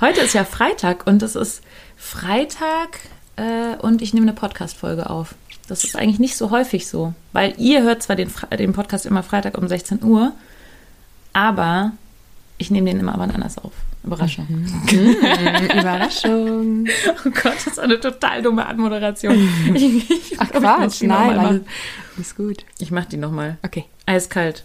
[0.00, 1.62] Heute ist ja Freitag und es ist
[1.96, 2.98] Freitag
[3.36, 5.34] äh, und ich nehme eine Podcast-Folge auf.
[5.68, 9.22] Das ist eigentlich nicht so häufig so, weil ihr hört zwar den, den Podcast immer
[9.22, 10.32] Freitag um 16 Uhr,
[11.32, 11.92] aber
[12.58, 13.72] ich nehme den immer wann anders auf.
[14.04, 14.46] Überraschung.
[14.92, 15.78] Mhm.
[15.78, 16.86] Überraschung.
[17.24, 19.48] Oh Gott, das ist eine total dumme Anmoderation.
[19.74, 21.64] Ich, ich, Ach Quatsch, nein,
[22.18, 22.64] ist gut.
[22.78, 23.56] Ich mach die nochmal.
[23.62, 23.86] Okay.
[24.04, 24.64] Eiskalt.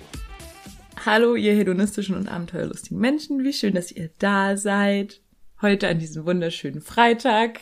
[1.03, 3.43] Hallo, ihr hedonistischen und abenteuerlustigen Menschen.
[3.43, 5.19] Wie schön, dass ihr da seid.
[5.59, 7.59] Heute an diesem wunderschönen Freitag.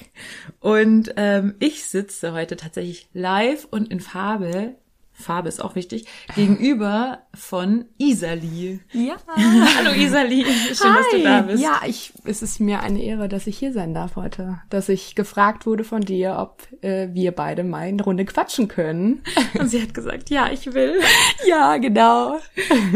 [0.59, 4.75] Und ähm, ich sitze heute tatsächlich live und in Farbe
[5.19, 8.79] Farbe ist auch wichtig, gegenüber von Isali.
[8.93, 9.17] Ja.
[9.77, 10.97] Hallo Isali, schön, Hi.
[10.97, 11.61] dass du da bist.
[11.61, 14.61] Ja, ich, es ist mir eine Ehre, dass ich hier sein darf heute.
[14.69, 19.21] Dass ich gefragt wurde von dir, ob äh, wir beide mal eine Runde quatschen können.
[19.59, 21.01] Und sie hat gesagt, ja, ich will.
[21.47, 22.39] ja, genau.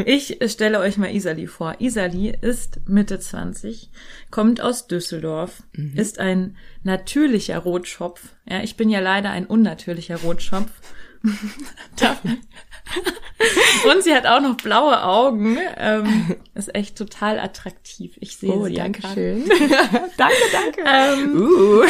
[0.06, 1.76] Ich stelle euch mal Isali vor.
[1.80, 3.92] Isali ist Mitte 20,
[4.32, 5.94] kommt aus Düsseldorf, mhm.
[5.98, 8.22] ist ein natürlicher Rotschopf.
[8.50, 10.72] Ja, ich bin ja leider ein unnatürlicher Rotschopf.
[13.90, 15.58] Und sie hat auch noch blaue Augen.
[15.78, 18.18] Ähm, ist echt total attraktiv.
[18.20, 18.76] Ich sehe oh, sie.
[18.76, 19.46] Danke ja schön.
[20.18, 20.84] danke, danke.
[20.86, 21.84] Ähm, uh.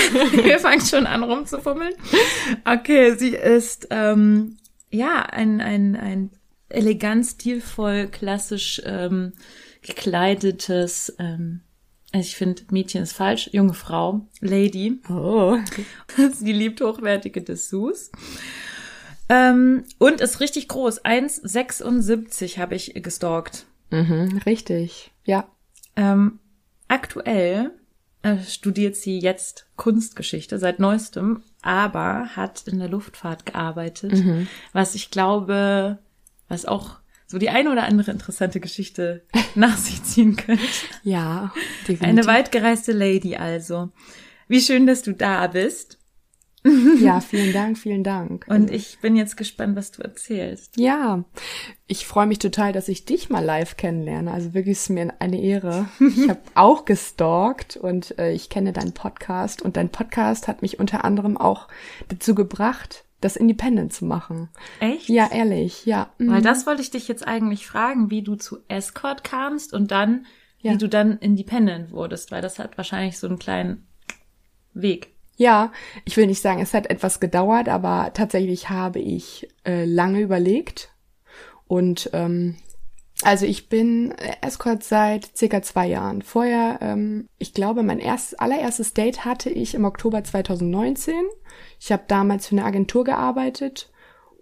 [0.43, 1.93] Wir fangen schon an rumzufummeln.
[2.65, 4.57] Okay, sie ist ähm,
[4.89, 6.29] ja ein, ein, ein
[6.69, 9.33] elegant, stilvoll, klassisch ähm,
[9.81, 11.61] gekleidetes ähm,
[12.13, 15.01] also ich finde, Mädchen ist falsch, junge Frau, Lady.
[15.09, 15.57] Oh.
[16.31, 18.11] Sie liebt hochwertige Dessous.
[19.33, 21.03] Ähm, und ist richtig groß.
[21.03, 23.65] 1,76 habe ich gestalkt.
[23.89, 25.47] Mhm, richtig, ja.
[25.95, 26.39] Ähm,
[26.87, 27.71] aktuell
[28.21, 34.47] äh, studiert sie jetzt Kunstgeschichte seit neuestem, aber hat in der Luftfahrt gearbeitet, mhm.
[34.71, 35.97] was ich glaube,
[36.47, 39.23] was auch so die eine oder andere interessante Geschichte
[39.55, 40.63] nach sich ziehen könnte.
[41.03, 41.51] Ja,
[41.87, 42.07] definitiv.
[42.07, 43.89] Eine weitgereiste Lady also.
[44.47, 45.97] Wie schön, dass du da bist.
[46.99, 48.45] Ja, vielen Dank, vielen Dank.
[48.47, 50.77] Und ich bin jetzt gespannt, was du erzählst.
[50.77, 51.23] Ja,
[51.87, 54.31] ich freue mich total, dass ich dich mal live kennenlerne.
[54.31, 55.87] Also wirklich ist mir eine Ehre.
[55.99, 60.79] Ich habe auch gestalkt und äh, ich kenne deinen Podcast und dein Podcast hat mich
[60.79, 61.67] unter anderem auch
[62.07, 64.49] dazu gebracht, das Independent zu machen.
[64.79, 65.09] Echt?
[65.09, 66.11] Ja, ehrlich, ja.
[66.17, 66.31] Mhm.
[66.31, 70.25] Weil das wollte ich dich jetzt eigentlich fragen, wie du zu Escort kamst und dann,
[70.59, 70.73] ja.
[70.73, 73.87] wie du dann Independent wurdest, weil das hat wahrscheinlich so einen kleinen
[74.73, 75.12] Weg.
[75.35, 75.71] Ja,
[76.05, 80.91] ich will nicht sagen, es hat etwas gedauert, aber tatsächlich habe ich äh, lange überlegt.
[81.67, 82.55] Und ähm,
[83.23, 86.21] also ich bin Escort seit circa zwei Jahren.
[86.21, 91.15] Vorher, ähm, ich glaube, mein erst, allererstes Date hatte ich im Oktober 2019.
[91.79, 93.91] Ich habe damals für eine Agentur gearbeitet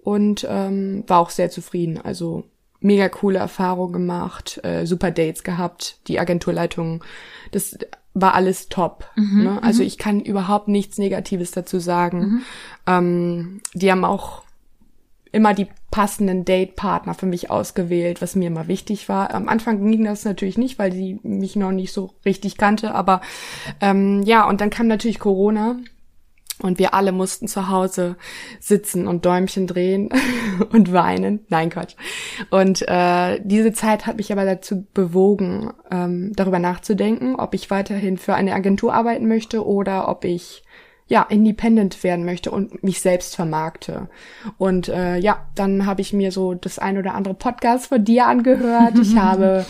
[0.04, 2.00] und ähm, war auch sehr zufrieden.
[2.00, 2.44] Also
[2.80, 7.04] mega coole Erfahrung gemacht, äh, super Dates gehabt, die Agenturleitung,
[7.52, 7.78] das
[8.14, 9.10] war alles top.
[9.16, 9.64] Mhm, ne?
[9.64, 9.88] Also mhm.
[9.88, 12.20] ich kann überhaupt nichts Negatives dazu sagen.
[12.20, 12.42] Mhm.
[12.88, 14.44] Ähm, die haben auch
[15.32, 19.34] immer die passenden Date-Partner für mich ausgewählt, was mir immer wichtig war.
[19.34, 23.22] Am Anfang ging das natürlich nicht, weil sie mich noch nicht so richtig kannte, aber
[23.80, 25.78] ähm, ja, und dann kam natürlich Corona
[26.62, 28.16] und wir alle mussten zu Hause
[28.60, 30.10] sitzen und Däumchen drehen
[30.72, 31.46] und weinen.
[31.50, 31.96] Nein, Quatsch.
[32.50, 38.18] Und äh, diese Zeit hat mich aber dazu bewogen, ähm, darüber nachzudenken, ob ich weiterhin
[38.18, 40.64] für eine Agentur arbeiten möchte oder ob ich
[41.12, 44.08] ja, independent werden möchte und mich selbst vermarkte.
[44.58, 48.28] Und äh, ja, dann habe ich mir so das ein oder andere Podcast von dir
[48.28, 48.98] angehört.
[48.98, 49.66] Ich habe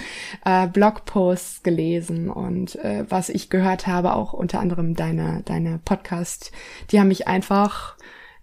[0.46, 6.52] äh, Blogposts gelesen und äh, was ich gehört habe, auch unter anderem deine, deine Podcast,
[6.92, 7.96] die haben mich einfach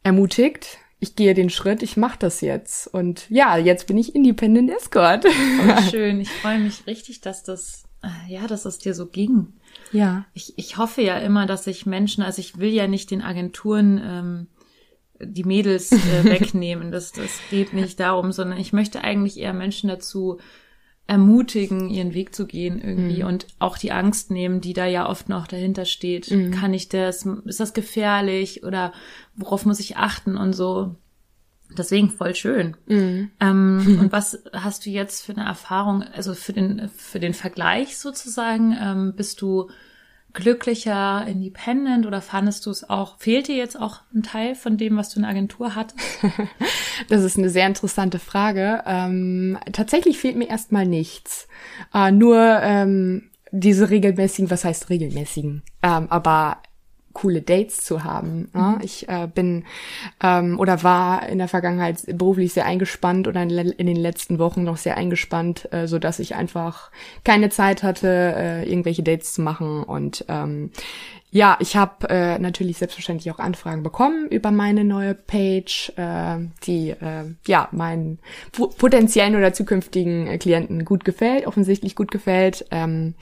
[0.02, 0.78] ermutigt.
[0.98, 2.92] Ich gehe den Schritt, ich mache das jetzt.
[2.92, 5.24] Und ja, jetzt bin ich Independent Escort.
[5.24, 6.20] Oh, schön.
[6.20, 9.52] Ich freue mich richtig, dass das, äh, ja, dass es dir so ging.
[9.92, 10.24] Ja.
[10.34, 14.00] Ich, ich hoffe ja immer, dass ich Menschen, also ich will ja nicht den Agenturen
[14.04, 14.46] ähm,
[15.20, 16.90] die Mädels äh, wegnehmen.
[16.92, 20.38] Das, das geht nicht darum, sondern ich möchte eigentlich eher Menschen dazu
[21.06, 23.28] ermutigen, ihren Weg zu gehen irgendwie Mhm.
[23.28, 26.30] und auch die Angst nehmen, die da ja oft noch dahinter steht.
[26.30, 26.50] Mhm.
[26.50, 27.24] Kann ich das?
[27.46, 28.62] Ist das gefährlich?
[28.62, 28.92] Oder
[29.34, 30.96] worauf muss ich achten und so?
[31.76, 32.76] Deswegen voll schön.
[32.86, 33.30] Mhm.
[33.40, 37.98] Ähm, und was hast du jetzt für eine Erfahrung, also für den, für den Vergleich
[37.98, 38.76] sozusagen?
[38.80, 39.68] Ähm, bist du
[40.32, 44.96] glücklicher, independent oder fandest du es auch, fehlt dir jetzt auch ein Teil von dem,
[44.96, 45.98] was du in der Agentur hattest?
[47.08, 48.82] Das ist eine sehr interessante Frage.
[48.84, 51.46] Ähm, tatsächlich fehlt mir erstmal nichts.
[51.94, 56.58] Äh, nur ähm, diese regelmäßigen, was heißt regelmäßigen, ähm, aber
[57.20, 58.48] coole Dates zu haben.
[58.54, 58.78] Ja?
[58.82, 59.64] Ich äh, bin
[60.22, 64.62] ähm, oder war in der Vergangenheit beruflich sehr eingespannt oder in, in den letzten Wochen
[64.62, 66.92] noch sehr eingespannt, äh, so dass ich einfach
[67.24, 70.70] keine Zeit hatte, äh, irgendwelche Dates zu machen und ähm,
[71.30, 76.90] ja, ich habe äh, natürlich selbstverständlich auch Anfragen bekommen über meine neue Page, äh, die
[76.90, 78.18] äh, ja meinen
[78.52, 82.64] potenziellen oder zukünftigen äh, Klienten gut gefällt, offensichtlich gut gefällt.
[82.70, 83.14] Ähm,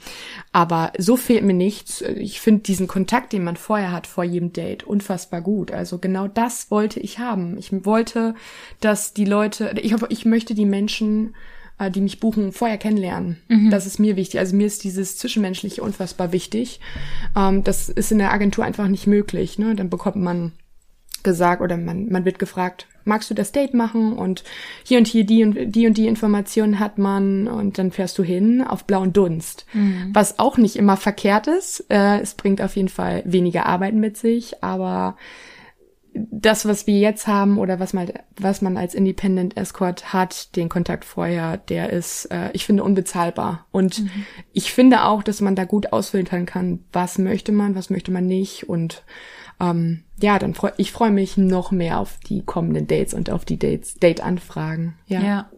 [0.53, 2.01] aber so fehlt mir nichts.
[2.01, 5.71] Ich finde diesen Kontakt, den man vorher hat vor jedem Date, unfassbar gut.
[5.71, 7.57] Also genau das wollte ich haben.
[7.57, 8.35] Ich wollte,
[8.79, 11.35] dass die Leute, ich ich möchte die Menschen
[11.79, 13.37] äh, die mich buchen, vorher kennenlernen.
[13.69, 14.39] Das ist mir wichtig.
[14.39, 16.79] Also mir ist dieses Zwischenmenschliche unfassbar wichtig.
[17.35, 19.59] Ähm, das ist in der Agentur einfach nicht möglich.
[19.59, 19.75] Ne?
[19.75, 20.53] Dann bekommt man
[21.23, 24.13] gesagt oder man, man wird gefragt, magst du das Date machen?
[24.13, 24.43] Und
[24.83, 28.23] hier und hier die und die und die Informationen hat man und dann fährst du
[28.23, 29.65] hin auf blauen Dunst.
[30.13, 31.85] Was auch nicht immer verkehrt ist.
[31.89, 35.17] Äh, es bringt auf jeden Fall weniger Arbeit mit sich, aber
[36.31, 40.69] das, was wir jetzt haben oder was man, was man als Independent Escort hat, den
[40.69, 43.65] Kontakt vorher, der ist, äh, ich finde, unbezahlbar.
[43.71, 44.03] Und
[44.53, 48.25] ich finde auch, dass man da gut ausfiltern kann, was möchte man, was möchte man
[48.25, 48.67] nicht.
[48.69, 49.03] Und
[49.59, 53.45] ähm, ja, dann freu, ich freue mich noch mehr auf die kommenden Dates und auf
[53.45, 54.95] die Dates, Date-Anfragen.
[55.07, 55.21] Ja.
[55.21, 55.49] Ja.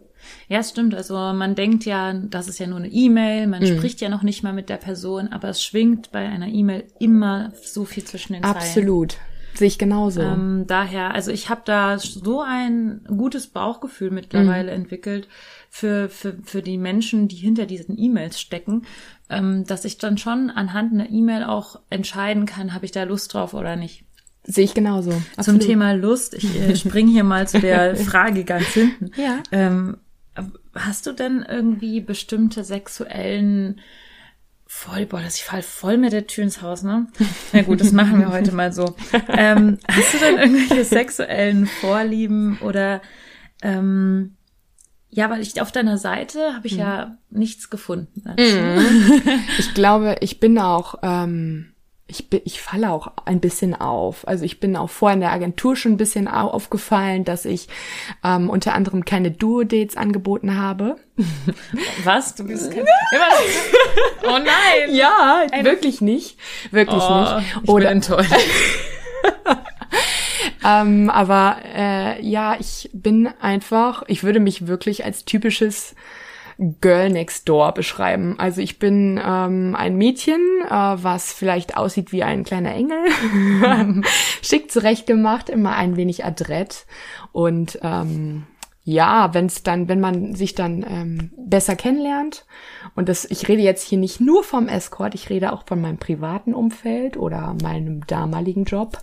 [0.48, 0.94] Ja, es stimmt.
[0.94, 3.76] Also man denkt ja, das ist ja nur eine E-Mail, man Mhm.
[3.78, 7.52] spricht ja noch nicht mal mit der Person, aber es schwingt bei einer E-Mail immer
[7.62, 8.56] so viel zwischen den Zeilen.
[8.56, 9.16] Absolut.
[9.54, 10.20] Sehe ich genauso.
[10.20, 14.82] Ähm, daher, also ich habe da so ein gutes Bauchgefühl mittlerweile Mhm.
[14.82, 15.28] entwickelt
[15.68, 18.82] für, für, für die Menschen, die hinter diesen E-Mails stecken,
[19.28, 23.34] ähm, dass ich dann schon anhand einer E-Mail auch entscheiden kann, habe ich da Lust
[23.34, 24.04] drauf oder nicht.
[24.44, 25.10] Sehe ich genauso.
[25.10, 25.62] Zum Absolut.
[25.62, 29.10] Thema Lust, ich äh, springe hier mal zu der Frage ganz hinten.
[29.20, 29.42] Ja.
[29.52, 29.98] Ähm,
[30.74, 33.80] hast du denn irgendwie bestimmte sexuellen
[34.72, 37.08] voll, boah, das ich fall voll mit der Tür ins Haus, ne?
[37.52, 38.94] Na gut, das machen wir heute mal so.
[39.28, 43.02] Ähm, hast du denn irgendwelche sexuellen Vorlieben oder
[43.62, 44.36] ähm,
[45.08, 48.22] ja, weil ich auf deiner Seite habe ich ja nichts gefunden.
[48.24, 49.32] Dazu.
[49.58, 51.72] Ich glaube, ich bin auch, ähm,
[52.10, 54.26] ich, bin, ich falle auch ein bisschen auf.
[54.28, 57.68] Also ich bin auch vorher in der Agentur schon ein bisschen au- aufgefallen, dass ich
[58.24, 60.96] ähm, unter anderem keine Duo-Dates angeboten habe.
[62.04, 62.34] Was?
[62.34, 62.90] Du bist kein, immer,
[64.24, 64.94] Oh nein!
[64.94, 66.38] Ja, wirklich nicht.
[66.70, 67.46] Wirklich Oh, nicht.
[67.54, 68.32] ich bin Oder, enttäuscht.
[70.64, 75.94] ähm, aber äh, ja, ich bin einfach, ich würde mich wirklich als typisches
[76.80, 78.34] Girl Next Door beschreiben.
[78.38, 82.98] Also ich bin ähm, ein Mädchen, äh, was vielleicht aussieht wie ein kleiner Engel,
[84.42, 86.86] schick zurechtgemacht, immer ein wenig adrett
[87.32, 88.44] und ähm,
[88.82, 92.44] ja, wenn es dann, wenn man sich dann ähm, besser kennenlernt
[92.94, 95.98] und das, ich rede jetzt hier nicht nur vom Escort, ich rede auch von meinem
[95.98, 98.98] privaten Umfeld oder meinem damaligen Job.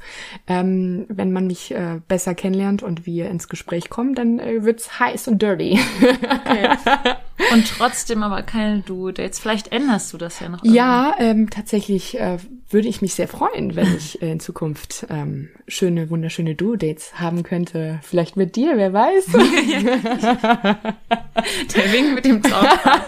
[0.48, 5.00] Ähm, wenn man mich äh, besser kennenlernt und wir ins Gespräch kommen, dann äh, wird's
[5.00, 5.80] heiß und dirty.
[7.54, 9.40] Und trotzdem aber keine Duo-Dates.
[9.40, 10.64] Vielleicht änderst du das ja noch.
[10.64, 12.38] Ja, ähm, tatsächlich äh,
[12.70, 17.44] würde ich mich sehr freuen, wenn ich äh, in Zukunft ähm, schöne, wunderschöne Duo-Dates haben
[17.44, 18.00] könnte.
[18.02, 19.26] Vielleicht mit dir, wer weiß.
[21.76, 23.02] Der Wink mit dem Zaunpfahl.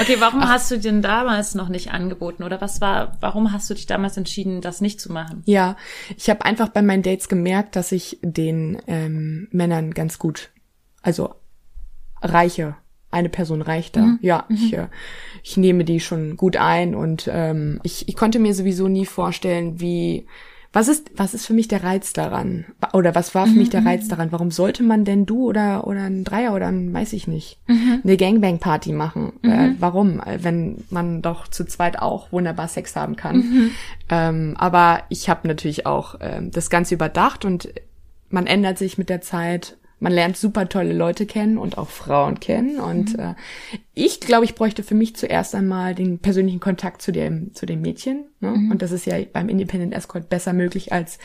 [0.00, 2.44] Okay, warum hast du denn damals noch nicht angeboten?
[2.44, 5.42] Oder was war, warum hast du dich damals entschieden, das nicht zu machen?
[5.46, 5.76] Ja,
[6.16, 10.50] ich habe einfach bei meinen Dates gemerkt, dass ich den ähm, Männern ganz gut,
[11.02, 11.34] also
[12.22, 12.76] reiche.
[13.14, 14.18] Eine Person reicht da.
[14.20, 14.88] Ja, ich, äh,
[15.42, 19.80] ich nehme die schon gut ein und ähm, ich, ich konnte mir sowieso nie vorstellen,
[19.80, 20.26] wie
[20.76, 23.86] was ist was ist für mich der Reiz daran oder was war für mich der
[23.86, 24.32] Reiz daran?
[24.32, 27.60] Warum sollte man denn du oder oder ein Dreier oder ein weiß ich nicht
[28.02, 29.34] eine Gangbang Party machen?
[29.44, 30.18] Äh, warum?
[30.20, 33.70] Äh, Wenn man doch zu zweit auch wunderbar Sex haben kann.
[34.08, 37.68] Ähm, aber ich habe natürlich auch ähm, das Ganze überdacht und
[38.28, 39.76] man ändert sich mit der Zeit.
[40.04, 42.78] Man lernt super tolle Leute kennen und auch Frauen kennen.
[42.78, 43.32] Und äh,
[43.94, 47.80] ich glaube, ich bräuchte für mich zuerst einmal den persönlichen Kontakt zu dem, zu dem
[47.80, 48.26] Mädchen.
[48.40, 48.52] Ne?
[48.70, 51.18] Und das ist ja beim Independent Escort besser möglich als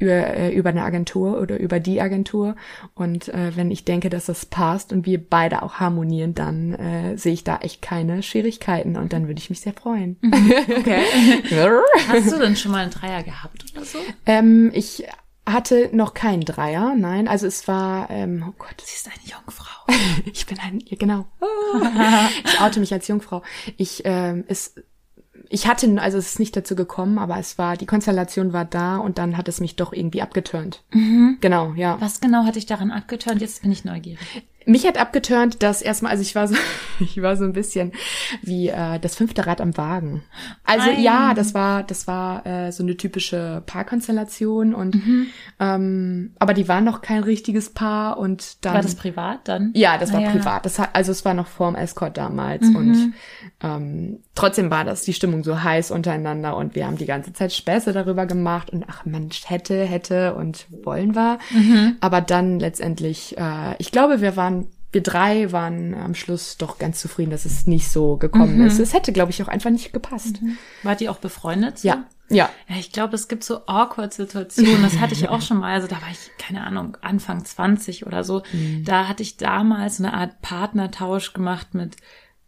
[0.00, 2.56] über, äh, über eine Agentur oder über die Agentur.
[2.94, 7.16] Und äh, wenn ich denke, dass das passt und wir beide auch harmonieren, dann äh,
[7.16, 10.16] sehe ich da echt keine Schwierigkeiten und dann würde ich mich sehr freuen.
[10.24, 11.02] Okay.
[12.08, 13.98] Hast du denn schon mal einen Dreier gehabt oder so?
[14.26, 15.04] ähm, ich
[15.46, 17.28] hatte noch keinen Dreier, nein.
[17.28, 19.92] Also es war, ähm, oh Gott, Sie ist eine Jungfrau.
[20.32, 21.26] ich bin ein, ja, genau.
[22.44, 23.42] ich oute mich als Jungfrau.
[23.76, 24.74] Ich, ähm, es,
[25.50, 28.96] ich hatte, also es ist nicht dazu gekommen, aber es war, die Konstellation war da
[28.96, 30.82] und dann hat es mich doch irgendwie abgeturnt.
[31.40, 32.00] Genau, ja.
[32.00, 33.40] Was genau hat dich daran abgeturnt?
[33.40, 34.44] Jetzt bin ich neugierig.
[34.66, 36.54] Mich hat abgeturnt, dass erstmal, also ich war so,
[37.00, 37.92] ich war so ein bisschen
[38.42, 40.22] wie äh, das fünfte Rad am Wagen.
[40.64, 41.02] Also Nein.
[41.02, 44.96] ja, das war, das war äh, so eine typische Paarkonstellation und
[45.60, 49.70] ähm, aber die waren noch kein richtiges Paar und dann War das privat dann?
[49.74, 50.30] ja, das war Ah, ja.
[50.30, 50.64] privat.
[50.64, 53.12] Das hat, also es war noch vorm Escort damals und
[53.62, 57.52] ähm, trotzdem war das die Stimmung so heiß untereinander und wir haben die ganze Zeit
[57.52, 61.38] Späße darüber gemacht und ach Mensch, hätte, hätte und wollen wir.
[62.00, 64.53] Aber dann letztendlich, äh, ich glaube, wir waren
[64.94, 68.78] wir drei waren am Schluss doch ganz zufrieden, dass es nicht so gekommen ist.
[68.78, 70.38] Es hätte, glaube ich, auch einfach nicht gepasst.
[70.82, 71.80] Wart ihr auch befreundet?
[71.80, 71.88] so?
[71.88, 72.48] Ja, ja.
[72.68, 74.82] Ja, ich glaube, es gibt so awkward Situationen.
[74.82, 75.74] Das hatte ich auch schon mal.
[75.74, 78.42] Also da war ich, keine Ahnung, Anfang 20 oder so.
[78.84, 81.96] Da hatte ich damals eine Art Partnertausch gemacht mit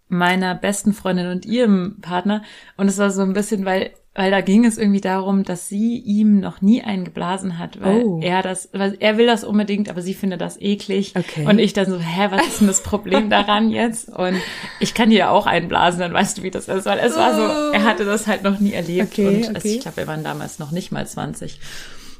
[0.09, 2.43] meiner besten Freundin und ihrem Partner.
[2.77, 5.99] Und es war so ein bisschen, weil, weil da ging es irgendwie darum, dass sie
[5.99, 8.21] ihm noch nie einen geblasen hat, weil Oh.
[8.23, 11.13] er das, weil er will das unbedingt, aber sie findet das eklig.
[11.17, 11.47] Okay.
[11.47, 14.09] Und ich dann so, hä, was ist denn das Problem daran jetzt?
[14.09, 14.37] Und
[14.81, 17.35] ich kann dir ja auch einblasen, dann weißt du, wie das ist, weil es war
[17.35, 19.13] so, er hatte das halt noch nie erlebt.
[19.13, 19.75] Okay, und es- okay.
[19.77, 21.61] ich glaube, wir waren damals noch nicht mal 20.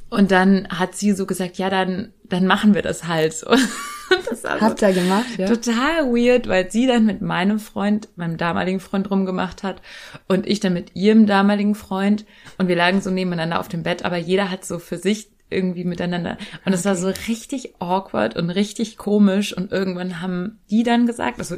[0.09, 3.47] Und dann hat sie so gesagt, ja, dann, dann machen wir das halt so.
[3.51, 5.47] Und das war Habt ihr gemacht, ja?
[5.49, 9.83] total weird, weil sie dann mit meinem Freund, meinem damaligen Freund rumgemacht hat
[10.29, 12.25] und ich dann mit ihrem damaligen Freund
[12.57, 15.83] und wir lagen so nebeneinander auf dem Bett, aber jeder hat so für sich irgendwie
[15.83, 21.07] miteinander und es war so richtig awkward und richtig komisch und irgendwann haben die dann
[21.09, 21.57] gesagt, also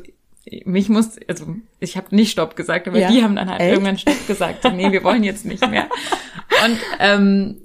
[0.65, 3.11] mich muss, also ich habe nicht Stopp gesagt, aber Ja.
[3.11, 3.73] die haben dann halt Echt?
[3.73, 5.87] irgendwann Stopp gesagt, nee, wir wollen jetzt nicht mehr.
[6.65, 7.61] Und ähm,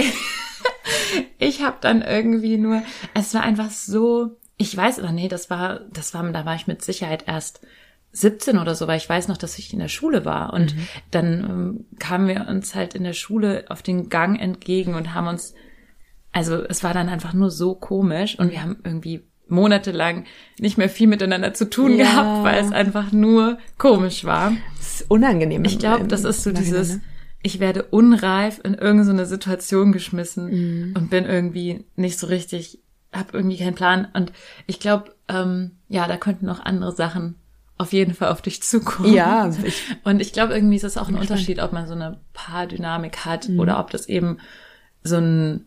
[1.38, 2.82] ich habe dann irgendwie nur,
[3.14, 6.66] es war einfach so, ich weiß, oder nee, das war, das war, da war ich
[6.66, 7.60] mit Sicherheit erst
[8.12, 10.74] 17 oder so, weil ich weiß noch, dass ich in der Schule war und
[11.10, 15.28] dann ähm, kamen wir uns halt in der Schule auf den Gang entgegen und haben
[15.28, 15.54] uns,
[16.32, 20.24] also es war dann einfach nur so komisch und wir haben irgendwie monatelang
[20.58, 22.04] nicht mehr viel miteinander zu tun Ja.
[22.04, 24.52] gehabt, weil es einfach nur komisch war.
[24.76, 25.64] Das ist unangenehm.
[25.64, 27.02] Ich glaube, das ist so dieses, ne?
[27.42, 30.46] Ich werde unreif in irgendeine Situation geschmissen
[30.90, 30.94] Mhm.
[30.96, 32.80] und bin irgendwie nicht so richtig,
[33.12, 34.08] habe irgendwie keinen Plan.
[34.12, 34.32] Und
[34.66, 37.36] ich glaube, ähm, ja, da könnten noch andere Sachen
[37.78, 39.12] auf jeden Fall auf dich zukommen.
[39.14, 42.20] Ja, ich- und ich glaube, irgendwie ist es auch ein Unterschied, ob man so eine
[42.34, 43.58] Paardynamik hat Mhm.
[43.58, 44.36] oder ob das eben
[45.02, 45.64] so ein,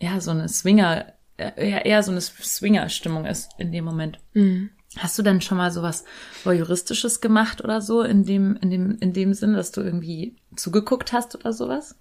[0.00, 1.04] ja, so eine Swinger,
[1.36, 4.18] äh, ja, eher so eine Swinger-Stimmung ist in dem Moment.
[4.34, 4.70] Mhm.
[4.98, 6.04] Hast du denn schon mal sowas
[6.44, 11.12] voyeuristisches gemacht oder so in dem in dem in dem Sinn, dass du irgendwie zugeguckt
[11.12, 11.96] hast oder sowas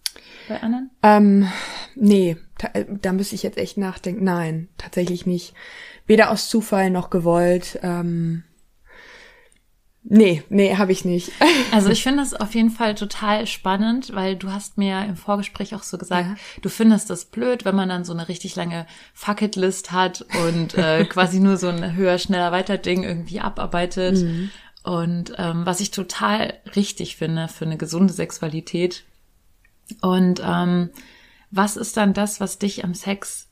[0.48, 0.90] bei anderen?
[1.04, 1.48] Ähm,
[1.96, 2.38] nee,
[2.74, 4.24] äh, da müsste ich jetzt echt nachdenken.
[4.24, 5.54] Nein, tatsächlich nicht.
[6.08, 7.80] Weder aus Zufall noch gewollt.
[7.84, 8.44] Ähm,
[10.04, 11.32] nee, nee, habe ich nicht.
[11.74, 15.74] Also ich finde das auf jeden Fall total spannend, weil du hast mir im Vorgespräch
[15.74, 16.36] auch so gesagt, Ja.
[16.62, 21.06] du findest das blöd, wenn man dann so eine richtig lange Fuck-It-List hat und äh,
[21.10, 24.18] quasi nur so ein höher, schneller, weiter Ding irgendwie abarbeitet.
[24.18, 24.52] Mhm.
[24.84, 29.04] Und ähm, was ich total richtig finde für eine gesunde Sexualität.
[30.02, 30.90] Und ähm,
[31.52, 33.48] was ist dann das, was dich am Sex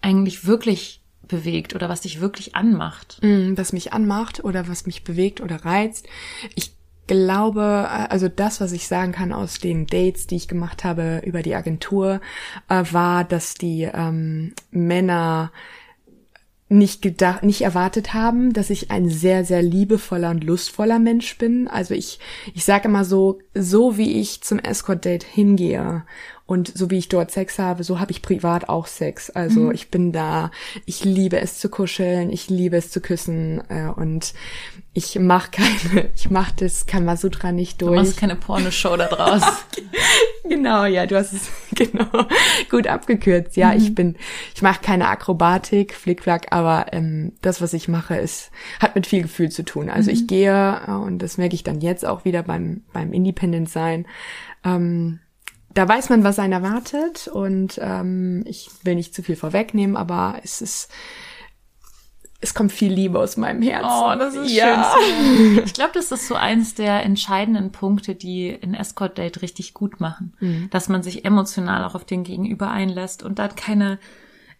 [0.00, 3.18] eigentlich wirklich bewegt oder was dich wirklich anmacht?
[3.22, 6.06] Mm, was mich anmacht oder was mich bewegt oder reizt.
[6.54, 6.74] Ich
[7.06, 11.22] glaube, äh, also das, was ich sagen kann aus den Dates, die ich gemacht habe
[11.24, 12.20] über die Agentur,
[12.68, 15.52] äh, war, dass die ähm, Männer
[16.70, 21.66] nicht gedacht, nicht erwartet haben, dass ich ein sehr, sehr liebevoller und lustvoller Mensch bin.
[21.66, 22.20] Also ich,
[22.54, 26.04] ich sage immer so, so wie ich zum Escort-Date hingehe
[26.50, 29.30] und so wie ich dort Sex habe, so habe ich privat auch Sex.
[29.30, 30.50] Also ich bin da,
[30.84, 34.34] ich liebe es zu kuscheln, ich liebe es zu küssen äh, und
[34.92, 37.98] ich mache keine, ich mache das Kamasutra nicht Du durch.
[37.98, 39.42] machst keine Pornoshow da draus.
[40.42, 42.08] Genau, ja, du hast es genau
[42.70, 43.56] gut abgekürzt.
[43.56, 44.16] Ja, ich bin,
[44.52, 49.22] ich mache keine Akrobatik, Flickflack, aber ähm, das, was ich mache, ist hat mit viel
[49.22, 49.88] Gefühl zu tun.
[49.88, 53.70] Also ich gehe äh, und das merke ich dann jetzt auch wieder beim beim Independent
[53.70, 54.06] sein.
[54.64, 55.20] Ähm,
[55.72, 60.40] da weiß man, was einen erwartet und ähm, ich will nicht zu viel vorwegnehmen, aber
[60.42, 60.88] es ist
[62.42, 63.90] es kommt viel Liebe aus meinem Herzen.
[63.90, 64.94] Oh, das ist ja.
[64.98, 65.62] schön.
[65.64, 70.32] Ich glaube, das ist so eins der entscheidenden Punkte, die ein Escort-Date richtig gut machen.
[70.40, 70.70] Mhm.
[70.70, 73.98] Dass man sich emotional auch auf den Gegenüber einlässt und dann keine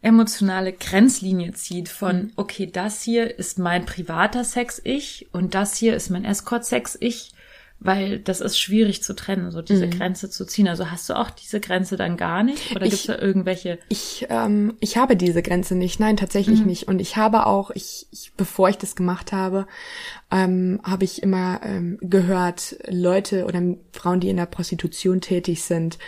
[0.02, 2.32] emotionale Grenzlinie zieht von, Mhm.
[2.36, 7.32] okay, das hier ist mein privater Sex-Ich und das hier ist mein Escort-Sex-Ich,
[7.82, 10.68] weil das ist schwierig zu trennen, so diese Grenze zu ziehen.
[10.68, 12.70] Also hast du auch diese Grenze dann gar nicht?
[12.72, 12.86] Oder Mhm.
[12.86, 15.98] Ich- gibt es da irgendwelche Ich, ähm, ich habe diese Grenze nicht.
[15.98, 16.88] Nein, tatsächlich nicht.
[16.88, 19.66] Und ich habe auch, ich, ich bevor ich das gemacht habe,
[20.30, 25.98] ähm, habe ich immer ähm, gehört, Leute oder Frauen, die in der Prostitution tätig sind,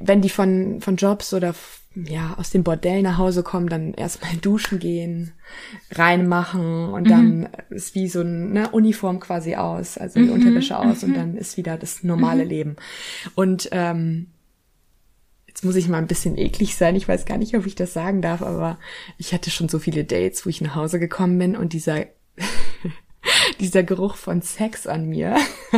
[0.00, 1.54] wenn die von, von Jobs oder
[1.94, 5.32] ja, aus dem Bordell nach Hause kommen, dann erstmal duschen gehen,
[5.90, 11.14] reinmachen und dann ist wie so eine Uniform quasi aus, also die Unterwäsche aus und
[11.14, 12.76] dann ist wieder das normale Leben.
[13.34, 14.28] Und ähm,
[15.46, 17.92] jetzt muss ich mal ein bisschen eklig sein, ich weiß gar nicht, ob ich das
[17.92, 18.78] sagen darf, aber
[19.16, 22.06] ich hatte schon so viele Dates, wo ich nach Hause gekommen bin und dieser
[23.60, 25.36] dieser Geruch von Sex an mir.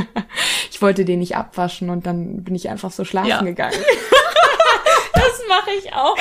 [0.72, 3.42] Ich wollte den nicht abwaschen und dann bin ich einfach so schlafen Ja.
[3.42, 3.76] gegangen.
[5.12, 6.16] Das mache ich auch.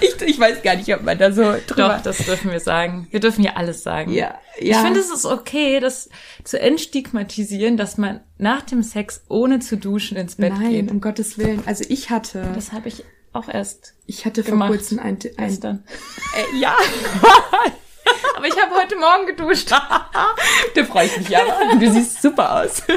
[0.00, 1.96] Ich, ich weiß gar nicht, ob man da so drüber...
[1.96, 3.06] Doch, das dürfen wir sagen.
[3.10, 4.10] Wir dürfen ja alles sagen.
[4.12, 4.82] Ja, Ich ja.
[4.82, 6.08] finde, es ist okay, das
[6.44, 10.90] zu entstigmatisieren, dass man nach dem Sex ohne zu duschen ins Bett Nein, geht.
[10.90, 11.62] um Gottes Willen.
[11.66, 15.84] Also ich hatte, Das habe ich auch erst ich hatte vor kurzem ein, ein gestern.
[16.54, 16.74] äh, ja,
[18.38, 19.68] Aber ich habe heute Morgen geduscht.
[20.74, 21.74] da freue ich mich aber.
[21.74, 22.82] Du siehst super aus.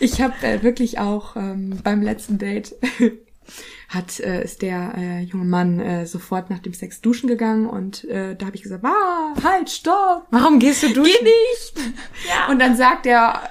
[0.00, 2.74] Ich habe äh, wirklich auch ähm, beim letzten Date
[3.88, 8.04] hat äh, ist der äh, junge Mann äh, sofort nach dem Sex duschen gegangen und
[8.04, 11.14] äh, da habe ich gesagt, ah, halt, stopp, Warum gehst du duschen?
[11.20, 11.94] geh nicht.
[12.50, 13.48] Und dann sagt er,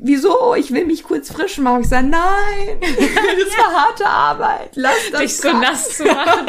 [0.00, 0.54] wieso?
[0.54, 1.82] Ich will mich kurz frisch machen.
[1.82, 4.70] Ich sage, nein, das war harte Arbeit.
[4.74, 5.60] Lass das Dich so sein.
[5.60, 6.46] nass zu machen.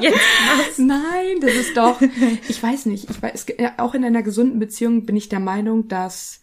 [0.00, 0.78] Jetzt nass.
[0.78, 2.00] Nein, das ist doch,
[2.48, 3.46] ich weiß nicht, ich weiß,
[3.78, 6.40] auch in einer gesunden Beziehung bin ich der Meinung, dass,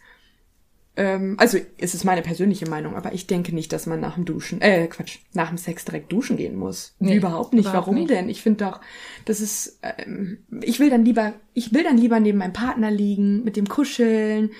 [0.96, 4.24] ähm, also es ist meine persönliche Meinung, aber ich denke nicht, dass man nach dem
[4.24, 6.94] Duschen, äh, Quatsch, nach dem Sex direkt duschen gehen muss.
[6.98, 7.64] Nee, überhaupt nicht.
[7.66, 8.10] überhaupt Warum nicht.
[8.10, 8.28] denn?
[8.28, 8.80] Ich finde doch,
[9.24, 13.42] das ist, ähm, ich will dann lieber, ich will dann lieber neben meinem Partner liegen,
[13.44, 14.50] mit dem kuscheln,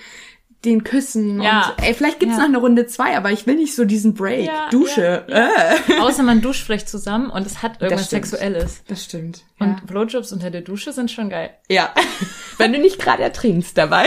[0.65, 1.73] den küssen Ja.
[1.77, 2.41] und ey, vielleicht gibt's Ja.
[2.43, 5.23] noch eine Runde zwei, aber ich will nicht so diesen Break, Ja, Dusche.
[5.27, 5.47] ja,
[5.87, 5.99] Äh.
[6.01, 8.09] Außer man duscht vielleicht zusammen und es hat irgendwas.
[8.09, 8.81] Sexuelles.
[8.87, 9.43] Das stimmt.
[9.59, 11.51] Und Blowjobs unter der Dusche sind schon geil.
[11.69, 11.93] Ja.
[12.57, 14.05] Wenn du nicht gerade ertrinkst dabei.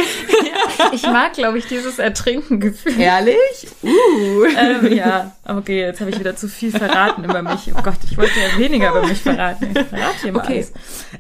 [0.93, 3.01] Ich mag, glaube ich, dieses Ertrinken-Gefühl.
[3.01, 3.37] Ehrlich?
[3.83, 4.45] Uh.
[4.45, 7.73] ähm, ja, okay, jetzt habe ich wieder zu viel verraten über mich.
[7.77, 9.69] Oh Gott, ich wollte ja weniger über mich verraten.
[9.75, 10.55] Ich verrate hier mal Okay.
[10.55, 10.73] alles.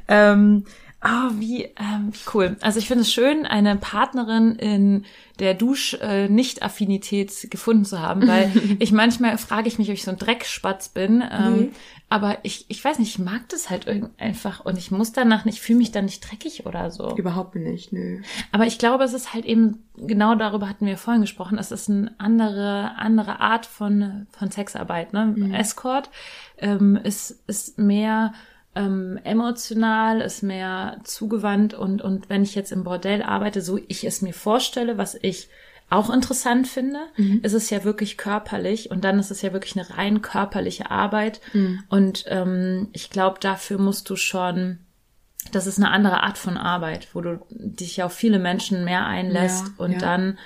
[0.08, 0.64] Ähm,
[1.04, 2.56] oh, wie, ähm, wie cool.
[2.60, 5.04] Also ich finde es schön, eine Partnerin in
[5.38, 10.18] der Dusch-Nicht-Affinität gefunden zu haben, weil ich manchmal frage ich mich, ob ich so ein
[10.18, 11.22] Dreckspatz bin.
[11.30, 11.70] Ähm, Nee.
[12.10, 15.44] Aber ich, ich weiß nicht, ich mag das halt irgend- einfach und ich muss danach
[15.44, 17.14] nicht, fühle mich dann nicht dreckig oder so.
[17.16, 18.22] Überhaupt nicht, nö.
[18.50, 21.90] Aber ich glaube, es ist halt eben, genau darüber hatten wir vorhin gesprochen, es ist
[21.90, 25.12] eine andere, andere Art von, von Sexarbeit.
[25.12, 25.52] Ne?
[25.54, 26.08] Escort
[26.56, 28.32] ähm, ist, ist mehr
[28.78, 34.04] ähm, emotional, ist mehr zugewandt und, und wenn ich jetzt im Bordell arbeite, so ich
[34.04, 35.48] es mir vorstelle, was ich
[35.90, 36.98] auch interessant finde,
[37.42, 41.40] ist es ja wirklich körperlich und dann ist es ja wirklich eine rein körperliche Arbeit.
[41.88, 44.80] Und ähm, ich glaube, dafür musst du schon
[45.52, 49.66] das ist eine andere Art von Arbeit, wo du dich auf viele Menschen mehr einlässt
[49.66, 49.98] Ja, und ja.
[49.98, 50.38] dann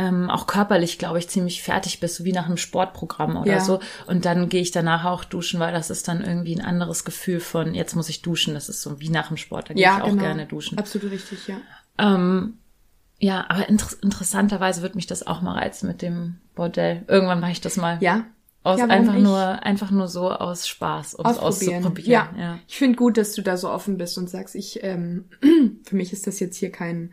[0.00, 3.60] ähm, auch körperlich, glaube ich, ziemlich fertig bist, so wie nach einem Sportprogramm oder Ja.
[3.60, 3.80] so.
[4.06, 7.38] Und dann gehe ich danach auch duschen, weil das ist dann irgendwie ein anderes Gefühl
[7.40, 8.54] von, jetzt muss ich duschen.
[8.54, 10.22] Das ist so wie nach dem Sport, da gehe Ja, ich auch genau.
[10.22, 10.78] gerne duschen.
[10.78, 11.56] Absolut richtig, ja.
[11.98, 12.54] Ähm,
[13.18, 17.02] ja, aber inter interessanterweise wird mich das auch mal reizen mit dem Bordell.
[17.06, 17.98] Irgendwann mache ich das mal.
[18.00, 18.24] Ja.
[18.62, 22.06] Aus, Ja, einfach nur, einfach nur so aus Spaß, um es auszuprobieren.
[22.06, 22.28] Ja.
[22.38, 22.58] ja.
[22.68, 25.26] Ich finde gut, dass du da so offen bist und sagst, ich, ähm,
[25.84, 27.12] für mich ist das jetzt hier kein,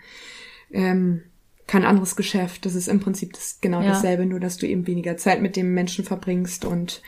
[0.72, 1.24] ähm,
[1.68, 2.66] kein anderes Geschäft.
[2.66, 3.90] Das ist im Prinzip das, genau Ja.
[3.90, 7.02] dasselbe, nur dass du eben weniger Zeit mit dem Menschen verbringst und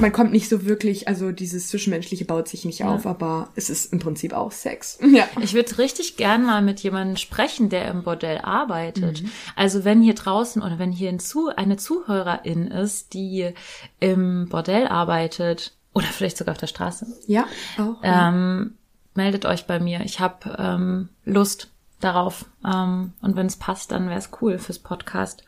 [0.00, 3.92] man kommt nicht so wirklich, also dieses Zwischenmenschliche baut sich nicht auf, aber es ist
[3.92, 4.98] im Prinzip auch Sex.
[5.12, 5.28] Ja.
[5.40, 9.22] Ich würde richtig gern mal mit jemandem sprechen, der im Bordell arbeitet.
[9.22, 9.30] Mhm.
[9.54, 13.52] Also wenn hier draußen oder wenn hier ein Zu eine Zuhörerin ist, die
[14.00, 17.46] im Bordell arbeitet oder vielleicht sogar auf der Straße, Ja,
[17.78, 17.98] auch.
[18.02, 18.72] ähm,
[19.14, 20.00] meldet euch bei mir.
[20.04, 21.70] Ich habe ähm, Lust
[22.04, 22.46] darauf.
[22.64, 25.44] Ähm, und wenn es passt, dann wäre es cool fürs Podcast.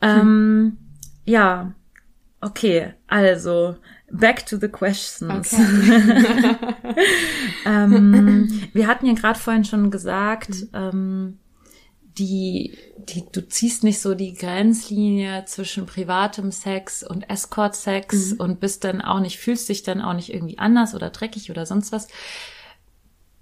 [0.00, 0.78] Ähm,
[1.24, 1.72] ja,
[2.40, 2.94] okay.
[3.06, 3.76] Also
[4.10, 5.52] back to the questions.
[7.66, 11.38] ähm, wir hatten ja gerade vorhin schon gesagt, ähm,
[12.18, 18.84] die, die, du ziehst nicht so die Grenzlinie zwischen privatem Sex und Escort-Sex und bist
[18.84, 22.08] dann auch nicht, fühlst dich dann auch nicht irgendwie anders oder dreckig oder sonst was.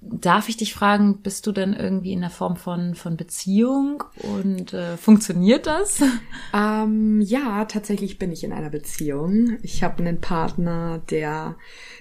[0.00, 4.72] Darf ich dich fragen, bist du denn irgendwie in der Form von, von Beziehung und
[4.72, 6.02] äh, funktioniert das?
[6.54, 9.58] Ähm, ja, tatsächlich bin ich in einer Beziehung.
[9.62, 11.56] Ich habe einen Partner, der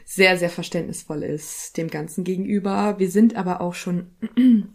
[0.05, 2.97] sehr, sehr verständnisvoll ist dem Ganzen gegenüber.
[2.97, 4.11] Wir sind aber auch schon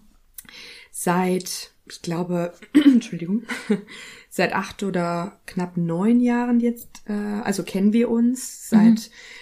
[0.91, 3.45] seit, ich glaube, Entschuldigung,
[4.33, 8.69] seit acht oder knapp neun Jahren jetzt, äh, also kennen wir uns.
[8.69, 8.99] Seit mhm.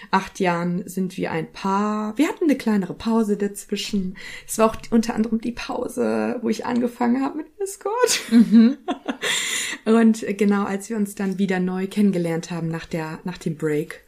[0.09, 2.17] acht Jahren sind wir ein Paar.
[2.17, 4.17] Wir hatten eine kleinere Pause dazwischen.
[4.47, 8.21] Es war auch unter anderem die Pause, wo ich angefangen habe mit Escort.
[8.31, 8.79] Mhm.
[9.85, 14.03] Und genau, als wir uns dann wieder neu kennengelernt haben nach der, nach dem Break,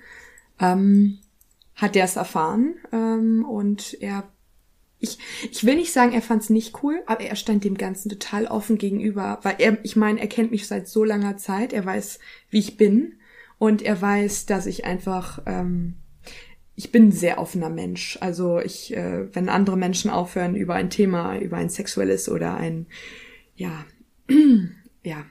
[0.60, 1.20] ähm,
[1.76, 4.24] hat er es erfahren ähm, und er
[5.02, 5.18] ich,
[5.52, 8.46] ich will nicht sagen, er fand es nicht cool, aber er stand dem Ganzen total
[8.46, 12.20] offen gegenüber, weil er, ich meine, er kennt mich seit so langer Zeit, er weiß,
[12.52, 13.16] wie ich bin
[13.58, 15.96] und er weiß, dass ich einfach, ähm,
[16.76, 18.18] ich bin ein sehr offener Mensch.
[18.22, 22.86] Also ich, äh, wenn andere Menschen aufhören über ein Thema, über ein sexuelles oder ein,
[23.56, 23.86] ja,
[25.04, 25.26] ja,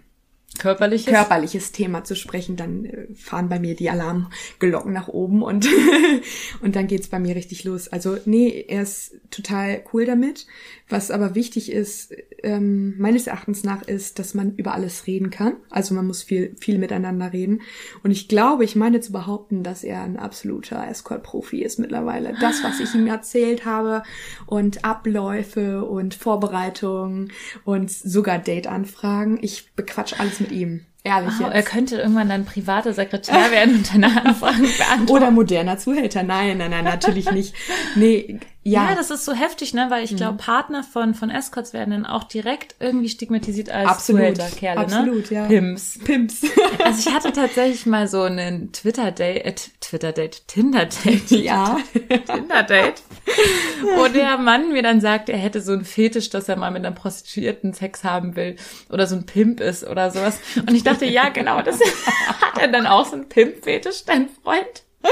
[0.59, 5.69] körperliches, körperliches Thema zu sprechen, dann äh, fahren bei mir die Alarmglocken nach oben und,
[6.61, 7.89] und dann geht's bei mir richtig los.
[7.89, 10.47] Also nee, er ist total cool damit.
[10.89, 15.55] Was aber wichtig ist, ähm, meines Erachtens nach, ist, dass man über alles reden kann.
[15.71, 17.63] Also man muss viel, viel miteinander reden.
[18.03, 22.35] Und ich glaube, ich meine zu behaupten, dass er ein absoluter Escort-Profi ist mittlerweile.
[22.41, 24.03] Das, was ich ihm erzählt habe
[24.47, 27.33] und Abläufe und Vorbereitungen
[27.65, 29.39] und sogar Date-Anfragen.
[29.43, 30.87] Ich bequatsch alles mit ihm.
[31.03, 31.55] Ehrlich jetzt.
[31.55, 35.11] Er könnte irgendwann dann privater Sekretär werden und deine Anfragen beantworten.
[35.11, 36.22] Oder moderner Zuhälter.
[36.22, 37.55] Nein, nein, nein, natürlich nicht.
[37.94, 38.90] Nee, ja.
[38.90, 39.87] ja, das ist so heftig, ne?
[39.88, 40.38] Weil ich glaube, mhm.
[40.38, 44.96] Partner von, von Escorts werden dann auch direkt irgendwie stigmatisiert als absolut, Zuhälterkerle, ne?
[44.98, 45.46] Absolut, ja.
[45.46, 45.98] Pimps.
[46.05, 46.42] Pimps.
[46.85, 51.31] Also ich hatte tatsächlich mal so einen Twitter-Date, äh, Twitter-Date, Tinder-Date.
[51.31, 51.79] Ja.
[52.26, 53.03] Tinder-Date.
[53.97, 56.85] Wo der Mann mir dann sagt, er hätte so einen Fetisch, dass er mal mit
[56.85, 58.57] einer Prostituierten Sex haben will
[58.90, 60.38] oder so ein Pimp ist oder sowas.
[60.57, 61.81] Und ich dachte, ja, genau, das
[62.27, 64.85] hat er dann auch so einen Pimp-Fetisch, dein Freund.
[65.03, 65.09] Oh,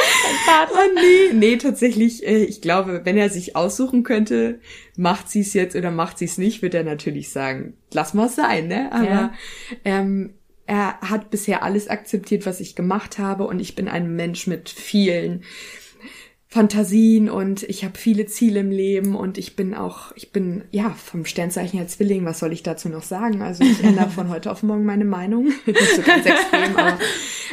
[0.94, 4.61] nee, nee, tatsächlich, äh, ich glaube, wenn er sich aussuchen könnte,
[4.96, 8.28] macht sie es jetzt oder macht sie es nicht, wird er natürlich sagen, lass mal
[8.28, 8.92] sein, ne?
[8.92, 9.33] Aber ja.
[9.87, 10.35] ähm,
[10.66, 14.68] er hat bisher alles akzeptiert, was ich gemacht habe und ich bin ein Mensch mit
[14.68, 15.44] vielen
[16.50, 20.90] Fantasien und ich habe viele Ziele im Leben und ich bin auch, ich bin ja
[20.90, 23.42] vom Sternzeichen als Zwilling, was soll ich dazu noch sagen?
[23.42, 25.52] Also ich ändere von heute auf morgen meine Meinung.
[25.66, 26.98] Nicht so ganz extrem, aber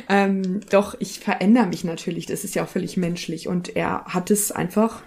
[0.08, 2.26] ähm, doch, ich verändere mich natürlich.
[2.26, 3.50] Das ist ja auch völlig menschlich.
[3.50, 5.04] Und er hat es einfach,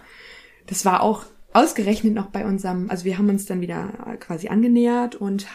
[0.67, 1.25] das war auch
[1.55, 5.47] ausgerechnet noch bei unserem, also wir haben uns dann wieder quasi angenähert und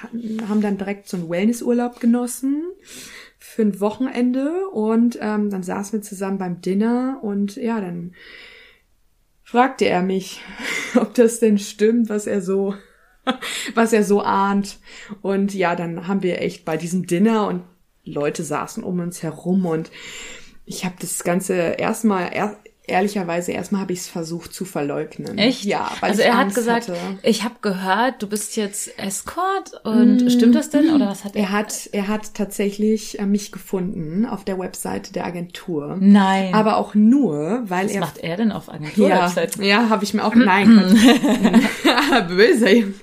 [0.50, 2.64] haben dann direkt so einen Wellnessurlaub genossen
[3.46, 8.14] für ein Wochenende und ähm, dann saßen wir zusammen beim Dinner und ja, dann
[9.44, 10.42] fragte er mich,
[10.96, 12.74] ob das denn stimmt, was er so,
[13.76, 14.80] was er so ahnt.
[15.22, 17.64] Und ja, dann haben wir echt bei diesem Dinner und
[18.06, 19.92] Leute saßen um uns herum und
[20.66, 25.38] ich habe das Ganze erstmal er, ehrlicherweise erstmal habe ich es versucht zu verleugnen.
[25.38, 25.64] Echt?
[25.64, 26.98] Ja, weil also er Angst hat gesagt, hatte.
[27.24, 30.30] ich habe gehört, du bist jetzt Escort und mm.
[30.30, 31.44] stimmt das denn oder was hat er?
[31.44, 35.98] Er hat er hat tatsächlich äh, mich gefunden auf der Webseite der Agentur.
[36.00, 36.54] Nein.
[36.54, 39.08] Aber auch nur, weil was er Was macht er denn auf Agentur?
[39.08, 40.68] Ja, ja habe ich mir auch nein.
[42.28, 42.68] Böse.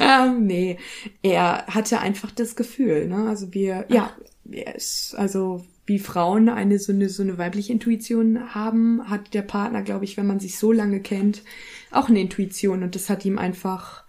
[0.00, 0.78] ähm, nee,
[1.22, 3.28] er hatte einfach das Gefühl, ne?
[3.28, 4.10] Also wir ja,
[4.50, 9.42] er ist also wie Frauen eine so eine so eine weibliche Intuition haben, hat der
[9.42, 11.42] Partner, glaube ich, wenn man sich so lange kennt,
[11.90, 14.04] auch eine Intuition und das hat ihm einfach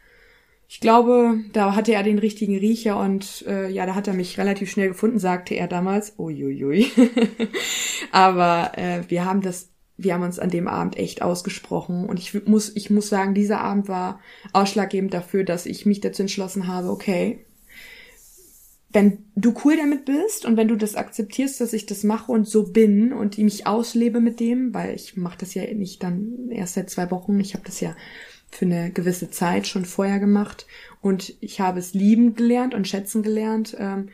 [0.68, 4.38] ich glaube, da hatte er den richtigen Riecher und äh, ja, da hat er mich
[4.38, 6.16] relativ schnell gefunden, sagte er damals.
[6.18, 6.92] Uiuiui.
[8.12, 12.48] Aber äh, wir haben das, wir haben uns an dem Abend echt ausgesprochen und ich
[12.48, 14.20] muss, ich muss sagen, dieser Abend war
[14.54, 17.46] ausschlaggebend dafür, dass ich mich dazu entschlossen habe, okay,
[18.96, 22.48] wenn du cool damit bist und wenn du das akzeptierst, dass ich das mache und
[22.48, 26.76] so bin und mich auslebe mit dem, weil ich mache das ja nicht dann erst
[26.76, 27.94] seit zwei Wochen, ich habe das ja
[28.50, 30.66] für eine gewisse Zeit schon vorher gemacht
[31.02, 33.76] und ich habe es lieben gelernt und schätzen gelernt.
[33.78, 34.10] Ähm,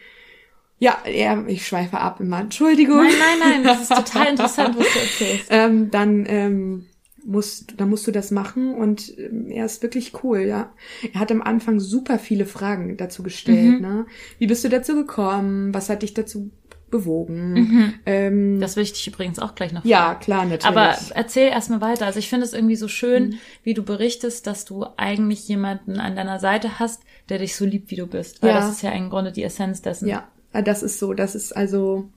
[0.80, 2.40] ja, ja, ich schweife ab immer.
[2.40, 2.98] Entschuldigung.
[2.98, 5.46] Nein, nein, nein, das ist total interessant, was du erzählst.
[5.52, 6.88] ähm, dann ähm,
[7.26, 10.72] musst, dann musst du das machen und ähm, er ist wirklich cool, ja.
[11.14, 13.82] Er hat am Anfang super viele Fragen dazu gestellt, mhm.
[13.82, 14.06] ne?
[14.40, 15.74] Wie bist du dazu gekommen?
[15.74, 16.52] Was hat dich dazu
[16.90, 17.54] bewogen?
[17.54, 17.94] Mhm.
[18.06, 19.90] Ähm, das will ich dich übrigens auch gleich noch fragen.
[19.90, 20.66] Ja, klar, natürlich.
[20.66, 22.06] Aber erzähl erstmal weiter.
[22.06, 23.38] Also ich finde es irgendwie so schön, mhm.
[23.64, 27.90] wie du berichtest, dass du eigentlich jemanden an deiner Seite hast, der dich so liebt,
[27.92, 28.44] wie du bist.
[28.44, 28.60] Weil ja.
[28.60, 30.08] das ist ja im Grunde die Essenz dessen.
[30.08, 31.14] Ja, das ist so.
[31.14, 32.10] Das ist also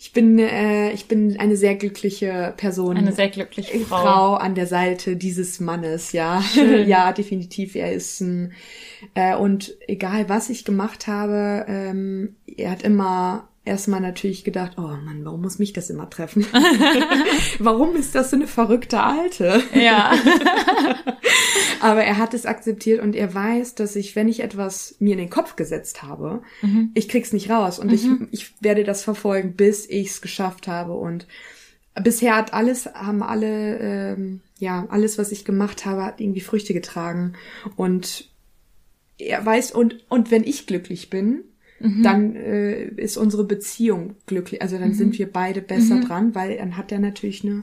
[0.00, 2.96] Ich bin, äh, ich bin eine sehr glückliche Person.
[2.96, 4.02] Eine sehr glückliche Frau.
[4.02, 6.40] Frau an der Seite dieses Mannes, ja.
[6.86, 7.74] ja, definitiv.
[7.74, 8.52] Er ist ein,
[9.14, 14.82] äh, und egal was ich gemacht habe, ähm, er hat immer erstmal natürlich gedacht, oh
[14.82, 16.44] Mann, warum muss mich das immer treffen?
[17.58, 19.62] warum ist das so eine verrückte Alte?
[19.74, 20.12] Ja.
[21.80, 25.18] Aber er hat es akzeptiert und er weiß, dass ich, wenn ich etwas mir in
[25.18, 26.90] den Kopf gesetzt habe, Mhm.
[26.94, 31.26] ich krieg's nicht raus und ich, ich werde das verfolgen, bis ich's geschafft habe und
[32.02, 36.72] bisher hat alles, haben alle, ähm, ja, alles, was ich gemacht habe, hat irgendwie Früchte
[36.74, 37.34] getragen
[37.76, 38.28] und
[39.18, 41.44] er weiß und, und wenn ich glücklich bin,
[41.80, 42.02] Mhm.
[42.02, 44.62] dann äh, ist unsere Beziehung glücklich.
[44.62, 46.04] Also dann sind wir beide besser Mhm.
[46.04, 47.62] dran, weil dann hat er natürlich eine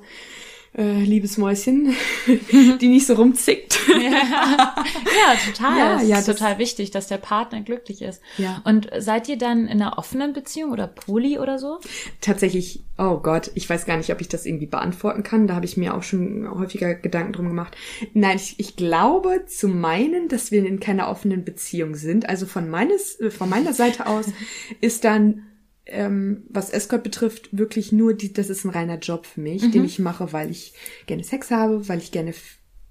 [0.77, 1.93] äh, liebes Mäuschen,
[2.81, 3.79] die nicht so rumzickt.
[3.87, 5.77] Ja, total.
[5.77, 8.21] Ja, Ja, ja, ja, ist das- total wichtig, dass der Partner glücklich ist.
[8.37, 8.61] Ja.
[8.65, 11.79] Und seid ihr dann in einer offenen Beziehung oder Poly oder so?
[12.21, 15.47] Tatsächlich, oh Gott, ich weiß gar nicht, ob ich das irgendwie beantworten kann.
[15.47, 17.75] Da habe ich mir auch schon häufiger Gedanken drum gemacht.
[18.13, 22.27] Nein, ich, ich glaube zu meinen, dass wir in keiner offenen Beziehung sind.
[22.27, 24.25] Also von meines, äh, von meiner Seite aus
[24.81, 25.43] ist dann
[25.87, 29.85] ähm, was Escort betrifft, wirklich nur die, das ist ein reiner Job für mich, den
[29.85, 30.73] ich mache, weil ich
[31.05, 32.33] gerne Sex habe, weil ich gerne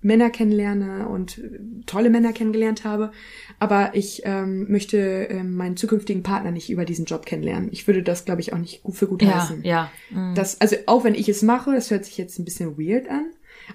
[0.01, 3.11] Männer kennenlerne und äh, tolle Männer kennengelernt habe.
[3.59, 7.71] Aber ich ähm, möchte ähm, meinen zukünftigen Partner nicht über diesen Job kennenlernen.
[7.73, 9.65] Ich würde das, glaube ich, auch nicht gut für gut heißen.
[9.65, 9.91] ja.
[10.11, 10.35] Mhm.
[10.35, 13.25] Das, also auch wenn ich es mache, das hört sich jetzt ein bisschen weird an.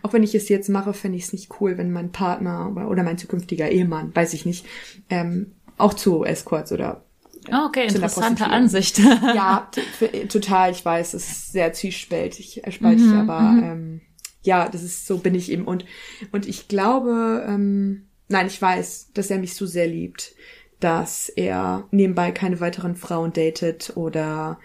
[0.03, 3.01] Auch wenn ich es jetzt mache, fände ich es nicht cool, wenn mein Partner oder-
[3.03, 4.67] mein zukünftiger Ehemann, weiß ich nicht,
[5.09, 7.05] ähm, auch zu Escorts oder
[7.47, 8.47] okay, zu einer interessante.
[8.47, 8.99] Ansicht.
[8.99, 9.69] ja,
[10.29, 14.01] total, ich weiß, es ist sehr zwiespältig, äh, spaltig, aber ähm,
[14.43, 15.85] ja, das ist so bin ich eben und
[16.31, 20.33] und ich glaube, ähm, nein, ich weiß, dass er mich so sehr liebt,
[20.79, 24.59] dass er nebenbei keine weiteren Frauen datet oder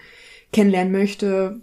[0.53, 1.61] kennenlernen möchte,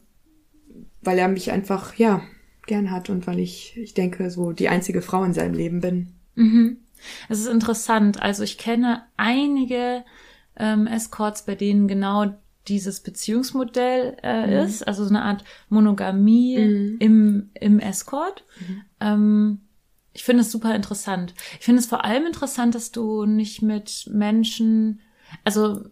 [1.02, 2.22] weil er mich einfach ja
[2.68, 6.14] gern hat und weil ich ich denke so die einzige Frau in seinem Leben bin.
[7.30, 8.22] Es ist interessant.
[8.22, 10.04] Also ich kenne einige
[10.62, 12.34] ähm, Escorts, bei denen genau
[12.68, 16.56] dieses Beziehungsmodell äh, ist, also so eine Art Monogamie
[17.00, 18.46] im, im Escort.
[19.00, 19.62] Ähm,
[20.14, 21.34] ich finde es super interessant.
[21.60, 25.00] Ich finde es vor allem interessant, dass du nicht mit Menschen,
[25.44, 25.86] also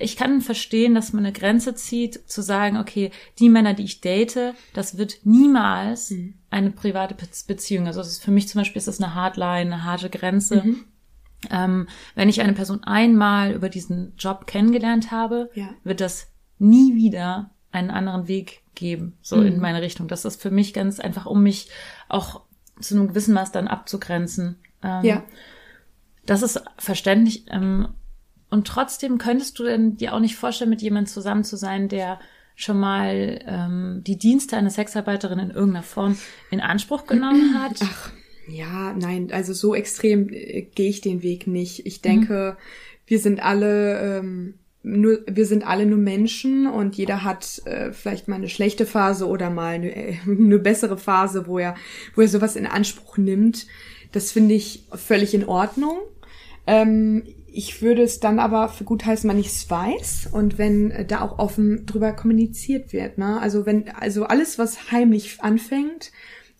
[0.00, 4.00] ich kann verstehen, dass man eine Grenze zieht, zu sagen, okay, die Männer, die ich
[4.00, 6.10] date, das wird niemals
[6.50, 7.86] eine private Be- Beziehung.
[7.88, 10.62] Also das ist für mich zum Beispiel ist das eine Hardline, eine harte Grenze.
[11.50, 15.70] Ähm, wenn ich eine Person einmal über diesen Job kennengelernt habe, Ja.
[15.84, 16.28] wird das
[16.58, 20.06] nie wieder einen anderen Weg geben, so in meine Richtung.
[20.08, 21.70] Das ist für mich ganz einfach, um mich
[22.08, 22.42] auch
[22.80, 24.58] zu einem gewissen Maß dann abzugrenzen.
[24.82, 25.22] Ähm, Ja.
[26.26, 27.46] das ist verständlich.
[27.50, 27.88] Ähm,
[28.50, 32.20] und trotzdem könntest du denn dir auch nicht vorstellen, mit jemandem zusammen zu sein, der
[32.54, 36.18] schon mal ähm, die Dienste einer Sexarbeiterin in irgendeiner Form
[36.50, 37.80] in Anspruch genommen hat?
[37.82, 38.10] Ach,
[38.48, 41.86] ja, nein, also so extrem äh, gehe ich den Weg nicht.
[41.86, 42.56] Ich denke,
[43.06, 48.26] wir sind alle ähm, nur, wir sind alle nur Menschen und jeder hat äh, vielleicht
[48.26, 51.76] mal eine schlechte Phase oder mal eine, äh, eine bessere Phase, wo er,
[52.14, 53.66] wo er sowas in Anspruch nimmt.
[54.10, 55.98] Das finde ich völlig in Ordnung.
[56.66, 57.22] Ähm,
[57.54, 61.04] ich würde es dann aber für gut heißen, wenn ich es weiß und wenn äh,
[61.04, 63.18] da auch offen drüber kommuniziert wird.
[63.18, 63.40] Ne?
[63.40, 66.12] Also wenn, also alles, was heimlich anfängt,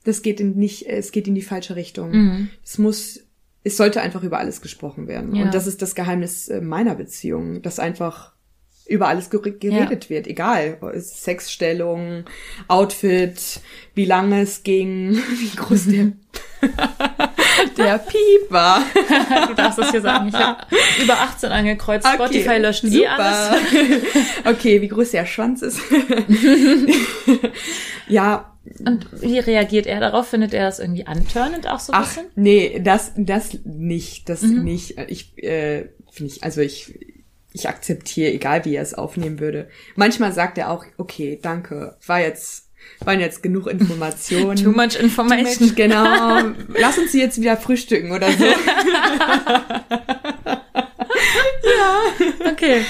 [0.05, 2.49] das geht in nicht, es geht in die falsche Richtung.
[2.65, 3.21] Es muss,
[3.65, 5.35] es sollte einfach über alles gesprochen werden.
[5.35, 5.45] Ja.
[5.45, 8.33] Und das ist das Geheimnis äh, meiner Beziehung, dass einfach
[8.89, 10.77] über alles ger- geredet wird, egal.
[11.01, 12.25] Sexstellung,
[12.67, 13.61] Outfit,
[13.95, 16.13] wie lange es ging, wie groß der,
[17.77, 18.83] der Piep war.
[19.49, 20.29] Du darfst es hier sagen.
[20.29, 20.65] Ich habe
[21.03, 22.07] über 18 angekreuzt.
[22.07, 23.19] Spotify löscht eh super.
[23.19, 23.63] alles.
[24.45, 25.79] okay, wie groß der Schwanz ist.
[28.09, 28.52] ja,
[28.87, 30.29] Und wie reagiert er darauf?
[30.29, 32.27] Findet er das irgendwie antörnend auch so ein ach, bisschen?
[32.37, 34.63] nee, das, das nicht, das Mhm.
[34.65, 34.99] nicht.
[35.09, 36.99] Ich, äh, finde ich, also ich,
[37.53, 39.69] ich akzeptiere, egal wie er es aufnehmen würde.
[39.97, 42.71] Manchmal sagt er auch, okay, danke, war jetzt,
[43.01, 44.57] waren jetzt genug Informationen.
[44.63, 45.73] Too much information.
[45.77, 46.53] Genau.
[46.79, 48.45] Lass uns jetzt wieder frühstücken oder so.
[52.53, 52.85] Okay.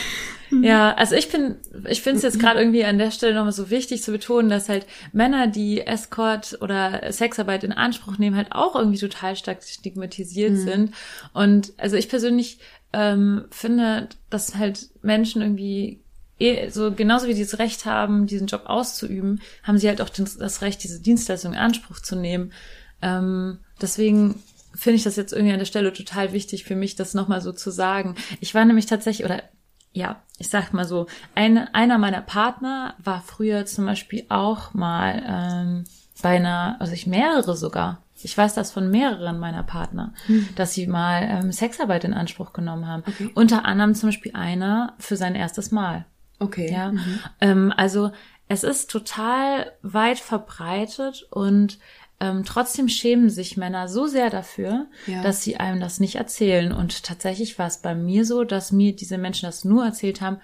[0.60, 1.56] Ja, also ich bin,
[1.88, 4.68] ich finde es jetzt gerade irgendwie an der Stelle nochmal so wichtig zu betonen, dass
[4.68, 10.56] halt Männer, die Escort oder Sexarbeit in Anspruch nehmen, halt auch irgendwie total stark stigmatisiert
[10.58, 10.94] sind.
[11.32, 12.58] Und also ich persönlich
[12.92, 16.00] ähm, finde, dass halt Menschen irgendwie
[16.38, 20.10] eh, so genauso wie die das Recht haben, diesen Job auszuüben, haben sie halt auch
[20.10, 22.52] das das Recht, diese Dienstleistung in Anspruch zu nehmen.
[23.00, 24.42] Ähm, deswegen
[24.74, 27.52] finde ich das jetzt irgendwie an der Stelle total wichtig für mich, das nochmal so
[27.52, 28.16] zu sagen.
[28.40, 29.42] Ich war nämlich tatsächlich, oder
[29.92, 35.22] ja, ich sag mal so, eine, einer meiner Partner war früher zum Beispiel auch mal
[35.26, 35.84] ähm,
[36.22, 38.02] bei einer, also ich mehrere sogar.
[38.24, 40.14] Ich weiß das von mehreren meiner Partner,
[40.54, 43.02] dass sie mal ähm, Sexarbeit in Anspruch genommen haben.
[43.34, 46.06] Unter anderem zum Beispiel einer für sein erstes Mal.
[46.38, 46.72] Okay.
[46.72, 46.92] Ja,
[47.40, 48.12] ähm, also
[48.48, 51.78] es ist total weit verbreitet und
[52.22, 55.22] ähm, trotzdem schämen sich Männer so sehr dafür, Ja.
[55.22, 56.72] dass sie einem das nicht erzählen.
[56.72, 60.38] Und tatsächlich war es bei mir so, dass mir diese Menschen das nur erzählt haben,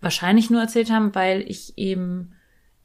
[0.00, 2.32] wahrscheinlich nur erzählt haben, weil ich eben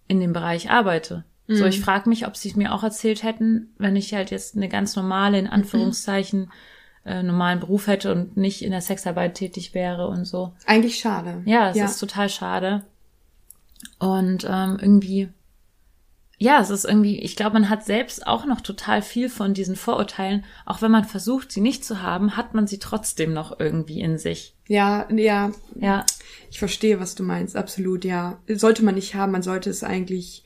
[0.08, 1.24] in dem Bereich arbeite.
[1.52, 4.56] So, ich frage mich, ob sie es mir auch erzählt hätten, wenn ich halt jetzt
[4.56, 6.52] eine ganz normale, in Anführungszeichen,
[7.06, 10.54] äh, normalen Beruf hätte und nicht in der Sexarbeit tätig wäre und so.
[10.68, 11.42] Eigentlich schade.
[11.46, 12.84] Ja, es ist total schade.
[13.98, 15.30] Und ähm, irgendwie,
[16.42, 19.76] ja, es ist irgendwie, ich glaube, man hat selbst auch noch total viel von diesen
[19.76, 20.46] Vorurteilen.
[20.66, 24.18] Auch wenn man versucht, sie nicht zu haben, hat man sie trotzdem noch irgendwie in
[24.18, 24.56] sich.
[24.68, 26.06] Ja, ja, Ja,
[26.50, 27.58] ich verstehe, was du meinst.
[27.58, 28.40] Absolut, ja.
[28.48, 30.46] Sollte man nicht haben, man sollte es eigentlich.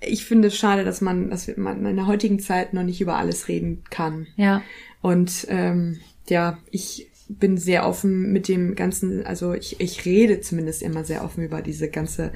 [0.00, 3.16] Ich finde es schade, dass man, dass man in der heutigen Zeit noch nicht über
[3.16, 4.26] alles reden kann.
[4.36, 4.62] ja,
[5.00, 5.98] Und ähm,
[6.28, 11.24] ja, ich bin sehr offen mit dem ganzen, also ich, ich rede zumindest immer sehr
[11.24, 12.32] offen über diese ganze,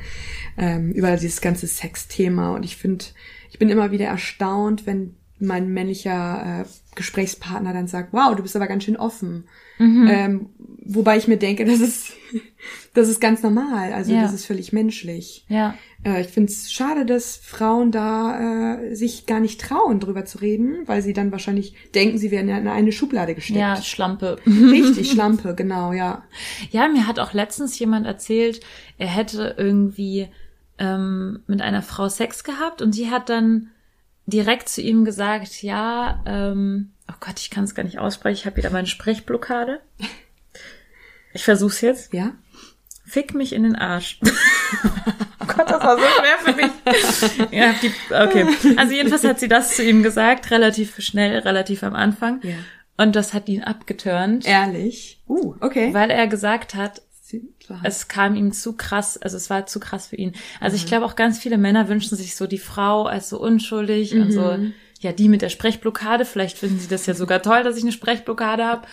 [0.58, 2.54] ähm, über dieses ganze Sexthema.
[2.54, 3.04] Und ich finde,
[3.50, 6.64] ich bin immer wieder erstaunt, wenn mein männlicher äh,
[6.96, 9.44] Gesprächspartner dann sagt, wow, du bist aber ganz schön offen.
[9.78, 10.50] Ähm,
[10.84, 12.12] wobei ich mir denke, das ist,
[12.92, 13.94] das ist ganz normal.
[13.94, 14.22] Also Ja.
[14.22, 15.46] das ist völlig menschlich.
[15.48, 15.74] ja,
[16.04, 20.38] Äh, ich finde es schade, dass Frauen da äh, sich gar nicht trauen, drüber zu
[20.38, 23.58] reden, weil sie dann wahrscheinlich denken, sie werden ja in eine Schublade gesteckt.
[23.58, 24.36] ja, Schlampe.
[24.46, 26.24] Richtig, Schlampe, genau, ja.
[26.70, 28.60] Ja, mir hat auch letztens jemand erzählt,
[28.98, 30.28] er hätte irgendwie
[30.78, 33.70] ähm, mit einer Frau Sex gehabt und die hat dann
[34.30, 38.46] direkt zu ihm gesagt, ja, ähm, oh Gott, ich kann es gar nicht aussprechen, ich
[38.46, 39.80] habe wieder meine Sprechblockade.
[41.32, 42.12] Ich versuch's jetzt.
[42.12, 42.32] Ja?
[43.06, 44.18] Fick mich in den Arsch.
[44.24, 47.50] oh Gott, das war so schwer für mich.
[47.52, 48.46] ja, die, okay.
[48.76, 52.40] Also jedenfalls hat sie das zu ihm gesagt, relativ schnell, relativ am Anfang.
[52.42, 52.56] Ja.
[52.96, 55.22] Und das hat ihn abgeturnt, Ehrlich?
[55.26, 55.94] Uh, okay.
[55.94, 57.00] weil er gesagt hat,
[57.82, 60.32] Es kam ihm zu krass, also es war zu krass für ihn.
[60.60, 64.14] Also ich glaube auch ganz viele Männer wünschen sich so die Frau als so unschuldig
[64.14, 64.58] und so,
[65.00, 67.92] ja, die mit der Sprechblockade, vielleicht finden sie das ja sogar toll, dass ich eine
[67.92, 68.86] Sprechblockade habe,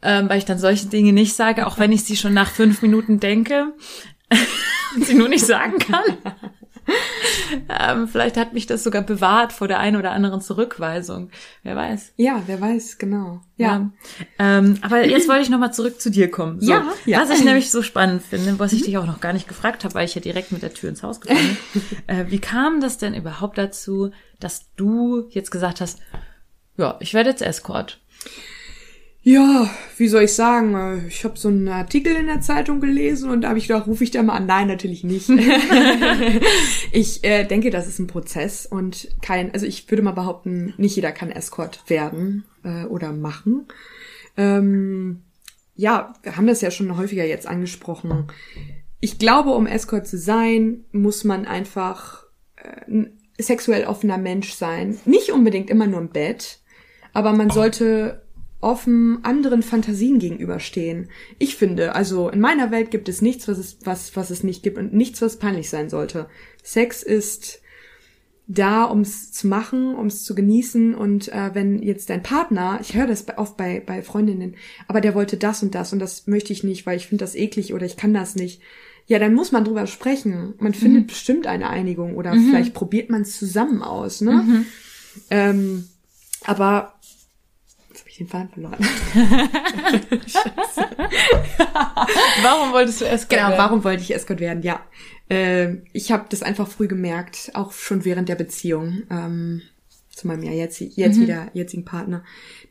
[0.00, 2.82] ähm, weil ich dann solche Dinge nicht sage, auch wenn ich sie schon nach fünf
[2.82, 3.74] Minuten denke
[4.94, 6.04] und sie nur nicht sagen kann.
[7.68, 11.30] ähm, vielleicht hat mich das sogar bewahrt vor der einen oder anderen Zurückweisung.
[11.62, 12.12] Wer weiß.
[12.16, 13.40] Ja, wer weiß, genau.
[13.56, 13.90] Ja.
[14.38, 16.60] Ähm, aber jetzt wollte ich nochmal zurück zu dir kommen.
[16.60, 17.20] So, Ja, ja.
[17.20, 19.94] Was ich nämlich so spannend finde, was ich dich auch noch gar nicht gefragt habe,
[19.94, 21.82] weil ich ja direkt mit der Tür ins Haus gekommen bin.
[22.06, 26.00] äh, wie kam das denn überhaupt dazu, dass du jetzt gesagt hast,
[26.76, 28.00] ja, ich werde jetzt Escort?
[29.24, 30.74] Ja, wie soll ich sagen?
[30.74, 33.86] äh, Ich habe so einen Artikel in der Zeitung gelesen und da habe ich gedacht,
[33.86, 34.46] rufe ich da mal an.
[34.46, 35.28] Nein, natürlich nicht.
[36.92, 40.96] ich äh, denke, das ist ein Prozess und kein, also ich würde mal behaupten, nicht
[40.96, 43.68] jeder kann Escort werden äh, oder machen.
[44.36, 45.22] Ähm,
[45.76, 48.26] ja, wir haben das ja schon häufiger jetzt angesprochen.
[48.98, 52.24] Ich glaube, um Escort zu sein, muss man einfach
[52.56, 54.98] äh, ein sexuell offener Mensch sein.
[55.04, 56.58] Nicht unbedingt immer nur im Bett,
[57.12, 58.21] aber man sollte
[58.62, 61.08] offen anderen Fantasien gegenüberstehen.
[61.38, 64.62] Ich finde, also in meiner Welt gibt es nichts, was es, was, was es nicht
[64.62, 66.28] gibt und nichts, was peinlich sein sollte.
[66.62, 67.60] Sex ist
[68.46, 72.78] da, um es zu machen, um es zu genießen und äh, wenn jetzt dein Partner,
[72.80, 74.56] ich höre das oft bei, bei Freundinnen,
[74.88, 77.34] aber der wollte das und das und das möchte ich nicht, weil ich finde das
[77.34, 78.60] eklig oder ich kann das nicht.
[79.06, 80.54] Ja, dann muss man drüber sprechen.
[80.58, 84.64] Man findet bestimmt eine Einigung oder vielleicht probiert man es zusammen aus, ne?
[85.30, 85.88] Ähm,
[86.44, 86.94] aber
[88.22, 88.78] den Faden verloren.
[92.42, 94.62] Warum wolltest du Escort Genau, warum wollte ich Escort werden?
[94.62, 94.80] Ja,
[95.28, 99.62] ähm, ich habe das einfach früh gemerkt, auch schon während der Beziehung ähm,
[100.10, 102.24] zu meinem ja jetzt, jetzt wieder jetzigen Partner,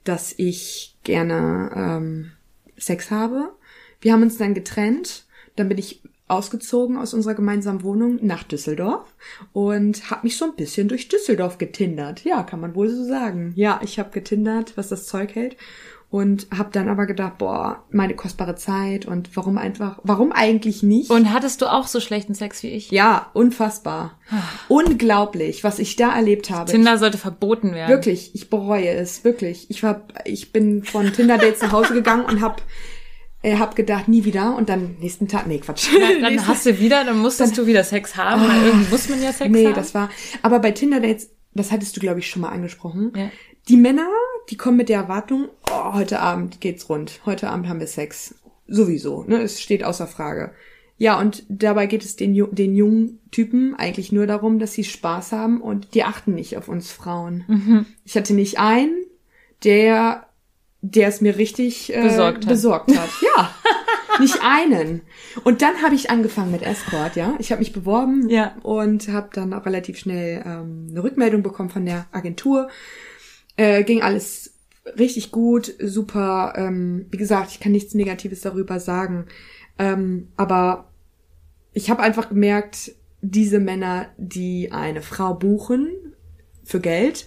[0.04, 2.32] dass ich gerne ähm,
[2.78, 3.52] Sex habe.
[4.00, 9.14] Wir haben uns dann getrennt, dann bin ich ausgezogen aus unserer gemeinsamen Wohnung nach Düsseldorf
[9.54, 12.24] und habe mich so ein bisschen durch Düsseldorf getindert.
[12.24, 13.54] Ja, kann man wohl so sagen.
[13.56, 15.58] Ja, ich habe getindert, was das Zeug hält
[16.12, 21.10] und habe dann aber gedacht, boah, meine kostbare Zeit und warum einfach, warum eigentlich nicht?
[21.10, 22.92] Und hattest du auch so schlechten Sex wie ich?
[22.92, 24.20] ja, unfassbar.
[24.68, 26.70] Unglaublich, was ich da erlebt habe.
[26.70, 27.90] Tinder sollte verboten werden.
[27.90, 29.70] Wirklich, ich bereue es, wirklich.
[29.70, 32.62] Ich war, ich bin von Tinder Dates nach Hause gegangen und hab,
[33.42, 34.56] äh, hab gedacht, nie wieder.
[34.56, 35.90] Und dann nächsten Tag, nee, Quatsch.
[36.22, 39.34] Dann hast du wieder, dann musstest du wieder Sex haben, weil irgendwie muss man ja
[39.34, 39.74] Sex nee, haben.
[39.74, 40.10] das war,
[40.42, 43.12] aber bei Tinder Dates, das hattest du, glaube ich, schon mal angesprochen.
[43.16, 43.32] Ja.
[43.68, 44.08] Die Männer,
[44.50, 47.22] die kommen mit der Erwartung, oh, heute Abend geht's rund.
[47.26, 48.36] Heute Abend haben wir Sex.
[48.68, 49.42] sowieso, ne?
[49.42, 50.52] Es steht außer Frage.
[50.98, 55.32] Ja, und dabei geht es den, den jungen Typen eigentlich nur darum, dass sie Spaß
[55.32, 57.88] haben und die achten nicht auf uns Frauen.
[58.06, 58.96] Ich hatte nicht einen,
[59.64, 60.28] der,
[60.82, 62.50] der es mir richtig äh, Besorgt hat.
[62.50, 63.10] besorgt hat.
[63.38, 63.54] Ja,
[64.20, 65.02] nicht einen.
[65.44, 67.36] Und dann habe ich angefangen mit Escort, ja.
[67.40, 68.56] Ich habe mich beworben Ja.
[68.64, 72.70] und habe dann auch relativ schnell ähm, eine Rückmeldung bekommen von der Agentur.
[73.58, 74.54] Äh, ging alles
[74.98, 76.54] richtig gut, super.
[76.58, 79.28] Ähm, wie gesagt, ich kann nichts Negatives darüber sagen.
[79.80, 80.92] Ähm, aber
[81.74, 85.90] ich habe einfach gemerkt, diese Männer, die eine Frau buchen
[86.64, 87.26] für Geld,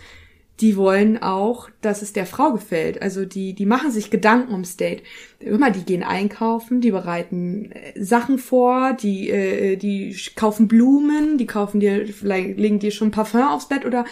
[0.60, 3.02] die wollen auch, dass es der Frau gefällt.
[3.02, 5.02] Also die, die machen sich Gedanken ums Date.
[5.44, 11.46] Immer, die gehen einkaufen, die bereiten äh, Sachen vor, die, äh, die kaufen Blumen, die
[11.46, 14.04] kaufen dir, vielleicht legen dir schon Parfum aufs Bett oder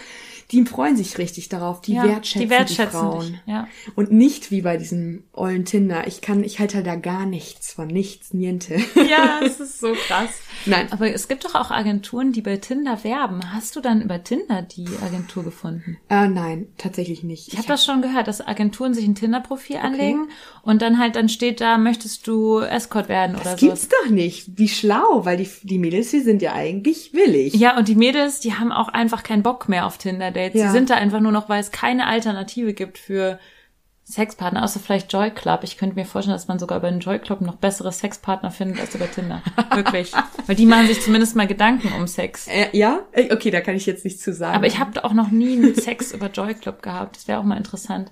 [0.51, 3.21] die freuen sich richtig darauf, die Ja, wertschätzen die wertschätzen Frauen.
[3.27, 3.67] dich, ja.
[3.95, 6.05] Und nicht wie bei diesem ollen Tinder.
[6.05, 8.75] Ich kann, ich halte da gar nichts von, nichts, niente.
[9.09, 10.29] Ja, es ist so krass.
[10.65, 10.87] Nein.
[10.91, 13.53] Aber es gibt doch auch Agenturen, die bei Tinder werben.
[13.53, 15.97] Hast du dann über Tinder die Agentur gefunden?
[16.09, 17.47] Äh, nein, tatsächlich nicht.
[17.49, 20.27] Ich habe das schon gehört, dass Agenturen sich ein Tinder-Profil anlegen
[20.61, 23.65] und dann halt dann steht da, möchtest du Escort werden oder Das so.
[23.67, 24.57] gibt's doch nicht.
[24.57, 27.53] Wie schlau, weil die, die Mädels, die sind ja eigentlich willig.
[27.53, 30.59] Ja, und die Mädels, die haben auch einfach keinen Bock mehr auf Tinder-Dates.
[30.59, 30.65] Ja.
[30.67, 33.39] Die sind da einfach nur noch, weil es keine Alternative gibt für
[34.05, 35.61] Sexpartner, außer vielleicht Joy Club.
[35.63, 38.81] Ich könnte mir vorstellen, dass man sogar über den Joy Club noch bessere Sexpartner findet
[38.81, 39.41] als über Tinder.
[39.73, 40.11] Wirklich.
[40.45, 42.47] Weil die machen sich zumindest mal Gedanken um Sex.
[42.47, 42.99] Äh, ja?
[43.13, 44.55] Äh, Okay, da kann ich jetzt nichts zu sagen.
[44.55, 47.15] Aber ich habe auch noch nie einen Sex über Joy Club gehabt.
[47.15, 48.11] Das wäre auch mal interessant.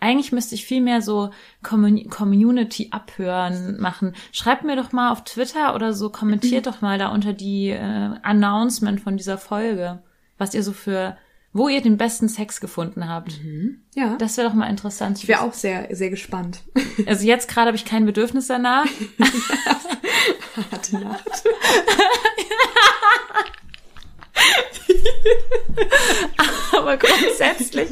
[0.00, 1.30] Eigentlich müsste ich viel mehr so
[1.62, 4.14] Commun Community abhören machen.
[4.30, 8.10] Schreibt mir doch mal auf Twitter oder so, kommentiert doch mal da unter die äh,
[8.22, 10.02] Announcement von dieser Folge,
[10.38, 11.16] was ihr so für,
[11.56, 13.40] wo ihr den besten Sex gefunden habt.
[13.94, 14.16] ja.
[14.16, 15.18] Das wäre doch mal interessant.
[15.18, 16.60] ich wäre auch sehr, sehr gespannt.
[17.06, 18.86] Also jetzt gerade habe ich kein Bedürfnis danach.
[20.72, 21.44] Harte Nacht.
[26.72, 27.90] aber grundsätzlich.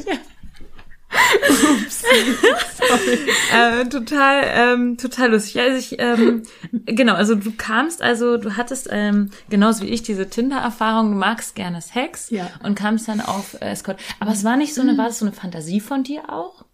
[3.53, 5.59] Äh, total, ähm, total lustig.
[5.59, 6.43] Also ich, ähm,
[6.85, 11.55] genau, also du kamst, also du hattest ähm, genauso wie ich diese Tinder-Erfahrung, du magst
[11.55, 12.49] gerne Sex Ja.
[12.63, 13.99] und kamst dann auf äh, Escort.
[14.19, 16.65] Aber es war nicht so eine, war das so eine Fantasie von dir auch?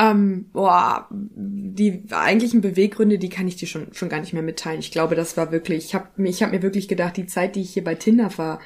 [0.00, 4.78] Ähm, boah, die eigentlichen Beweggründe, die kann ich dir schon, schon gar nicht mehr mitteilen.
[4.78, 7.62] Ich glaube, das war wirklich, ich habe ich hab mir wirklich gedacht, die Zeit, die
[7.62, 8.60] ich hier bei Tinder ver,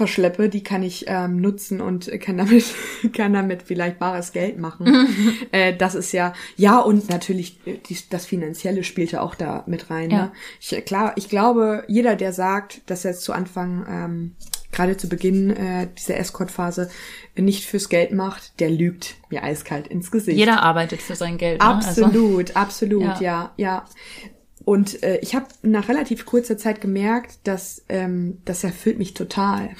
[0.00, 2.64] verschleppe, die kann ich ähm, nutzen und kann damit,
[3.12, 5.08] kann damit vielleicht wahres Geld machen.
[5.52, 9.90] äh, das ist ja, ja, und natürlich äh, die, das Finanzielle spielte auch da mit
[9.90, 10.10] rein.
[10.10, 10.16] Ja.
[10.16, 10.32] Ne?
[10.58, 14.36] Ich, klar, ich glaube, jeder, der sagt, dass er jetzt zu Anfang, ähm,
[14.72, 16.88] gerade zu Beginn äh, dieser Escort-Phase
[17.36, 20.38] nicht fürs Geld macht, der lügt mir eiskalt ins Gesicht.
[20.38, 21.60] Jeder arbeitet für sein Geld.
[21.60, 21.66] Ne?
[21.66, 23.20] Also, Absolut, absolut, Ja.
[23.20, 23.84] ja, ja.
[24.70, 29.70] Und äh, ich habe nach relativ kurzer Zeit gemerkt, dass ähm, das erfüllt mich total.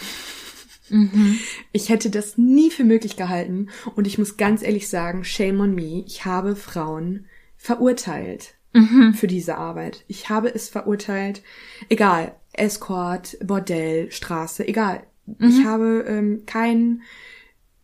[0.89, 1.39] Mhm.
[1.71, 5.77] Ich hätte das nie für möglich gehalten und ich muss ganz ehrlich sagen, shame on
[5.77, 7.27] me, ich habe Frauen
[7.57, 9.15] verurteilt Mhm.
[9.15, 10.05] für diese Arbeit.
[10.09, 11.43] Ich habe es verurteilt,
[11.89, 15.05] egal, Escort, Bordell, Straße, egal.
[15.25, 15.49] Mhm.
[15.49, 17.03] Ich habe ähm, kein,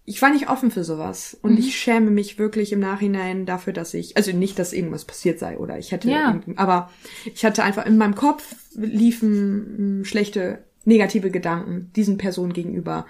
[0.07, 1.59] ich war nicht offen für sowas und Mhm.
[1.59, 5.59] ich schäme mich wirklich im Nachhinein dafür, dass ich, also nicht, dass irgendwas passiert sei
[5.59, 6.41] oder ich hätte, Ja.
[6.57, 6.91] aber
[7.35, 13.07] ich hatte einfach in meinem Kopf liefen mh, schlechte, negative Gedanken diesen Personen gegenüber.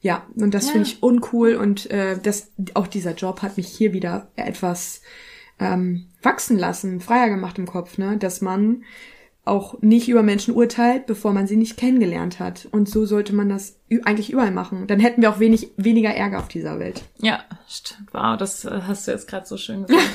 [0.00, 0.72] Ja, und das Ja.
[0.72, 5.02] finde ich uncool und äh, das auch dieser Job hat mich hier wieder etwas
[5.58, 8.84] ähm, wachsen lassen, freier gemacht im Kopf, ne, dass man
[9.46, 12.68] auch nicht über Menschen urteilt, bevor man sie nicht kennengelernt hat.
[12.72, 14.86] Und so sollte man das eigentlich überall machen.
[14.88, 17.02] Dann hätten wir auch wenig weniger Ärger auf dieser Welt.
[17.18, 18.12] Ja, stimmt.
[18.12, 20.02] Wow, das äh, hast du jetzt gerade so schön gesagt.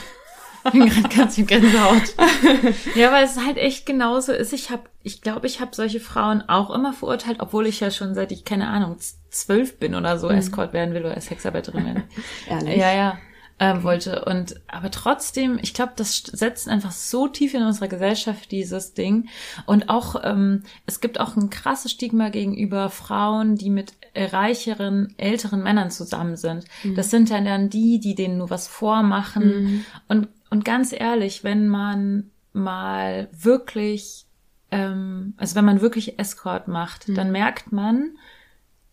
[0.64, 2.14] Ich bin gerade ganz in Gänsehaut.
[2.96, 4.54] ja, weil es halt echt genauso ist.
[4.54, 8.14] Ich habe, ich glaube, ich habe solche Frauen auch immer verurteilt, obwohl ich ja schon
[8.14, 8.98] seit ich, keine Ahnung,
[9.32, 12.04] zwölf bin oder so Escort werden will oder Sexarbeiterin werden.
[12.48, 12.78] Ehrlich?
[12.78, 13.18] Ja, ja.
[13.64, 14.26] Ähm, wollte.
[14.26, 19.30] Und aber trotzdem, ich glaube, das setzt einfach so tief in unserer Gesellschaft dieses Ding.
[19.68, 25.14] Und auch, ähm, es gibt auch ein krasses Stigma gegenüber Frauen, die mit äh, reicheren,
[25.18, 26.66] älteren Männern zusammen sind.
[26.96, 29.86] Das sind dann dann die, die denen nur was vormachen.
[30.08, 34.26] Und, und ganz ehrlich, wenn man mal wirklich,
[34.72, 38.18] ähm, also wenn man wirklich Escort macht, dann merkt man,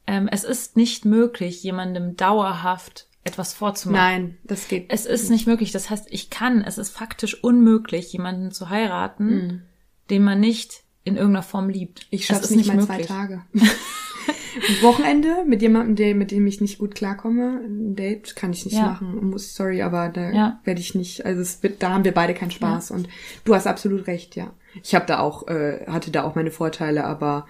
[0.06, 4.02] ähm, es ist nicht möglich, jemandem dauerhaft etwas vorzumachen.
[4.04, 4.86] Nein, das geht.
[4.88, 5.72] Es ist nicht möglich.
[5.72, 9.62] Das heißt, ich kann, es ist faktisch unmöglich, jemanden zu heiraten,
[10.10, 12.06] den man nicht in irgendeiner Form liebt.
[12.10, 13.42] ich Es schaff's ist nicht, mal zwei Tage.
[14.82, 18.74] Wochenende mit jemandem, der, mit dem ich nicht gut klarkomme, ein Date kann ich nicht
[18.76, 18.82] Ja.
[18.86, 19.30] machen.
[19.30, 20.60] Muss, sorry, aber da Ja.
[20.64, 22.90] werde ich nicht, also es wird, da haben wir beide keinen Spaß.
[22.90, 23.08] Und
[23.44, 24.52] du hast absolut recht, ja.
[24.82, 27.46] Ich habe da auch, äh, hatte da auch meine Vorteile, aber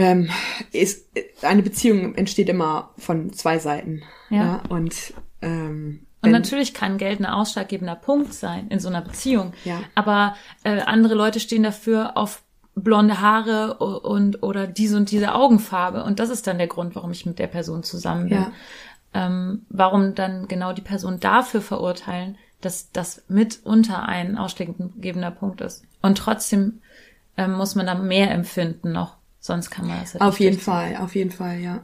[0.00, 0.30] ähm,
[0.72, 1.10] ist,
[1.42, 4.02] eine Beziehung entsteht immer von zwei Seiten.
[4.30, 4.62] Ja.
[4.70, 9.52] Und ähm, Und natürlich kann Geld ein ausschlaggebender Punkt sein in so einer Beziehung.
[9.66, 9.80] Ja.
[9.94, 12.42] Aber äh, andere Leute stehen dafür auf
[12.74, 16.02] blonde Haare und oder diese und diese Augenfarbe.
[16.02, 18.38] Und das ist dann der Grund, warum ich mit der Person zusammen bin.
[18.38, 18.52] Ja.
[19.12, 25.84] Ähm, warum dann genau die Person dafür verurteilen, dass das mitunter ein ausschlaggebender Punkt ist.
[26.00, 26.80] Und trotzdem
[27.36, 29.19] ähm, muss man da mehr empfinden noch.
[29.40, 30.58] Sonst kann man das halt auf jeden.
[30.58, 31.82] Fall, auf jeden Fall, ja.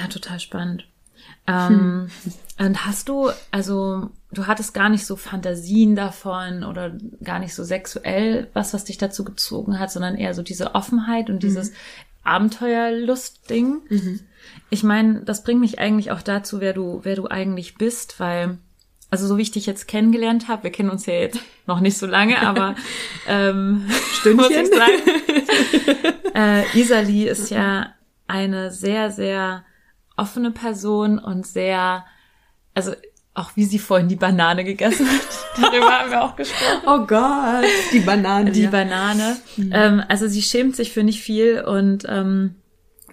[0.00, 0.88] Ja, total spannend.
[1.46, 2.08] Ähm,
[2.58, 7.62] Und hast du, also du hattest gar nicht so Fantasien davon oder gar nicht so
[7.64, 11.72] sexuell was, was dich dazu gezogen hat, sondern eher so diese Offenheit und dieses
[12.24, 13.82] Abenteuerlust-Ding.
[14.70, 18.58] Ich meine, das bringt mich eigentlich auch dazu, wer du, wer du eigentlich bist, weil,
[19.10, 21.96] also so wie ich dich jetzt kennengelernt habe, wir kennen uns ja jetzt noch nicht
[21.98, 22.74] so lange, aber
[23.26, 23.86] ähm,
[24.22, 25.02] sagen,
[26.34, 27.94] äh, Isali ist ja
[28.26, 29.64] eine sehr, sehr
[30.16, 32.04] offene Person und sehr,
[32.74, 32.92] also
[33.34, 35.62] auch wie sie vorhin die Banane gegessen hat.
[35.62, 36.82] Darüber haben wir auch gesprochen.
[36.86, 38.50] Oh Gott, die Banane.
[38.50, 38.70] Die ja.
[38.70, 39.36] Banane.
[39.58, 42.54] Ähm, also sie schämt sich für nicht viel und ähm,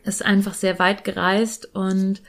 [0.05, 2.21] ist einfach sehr weit gereist und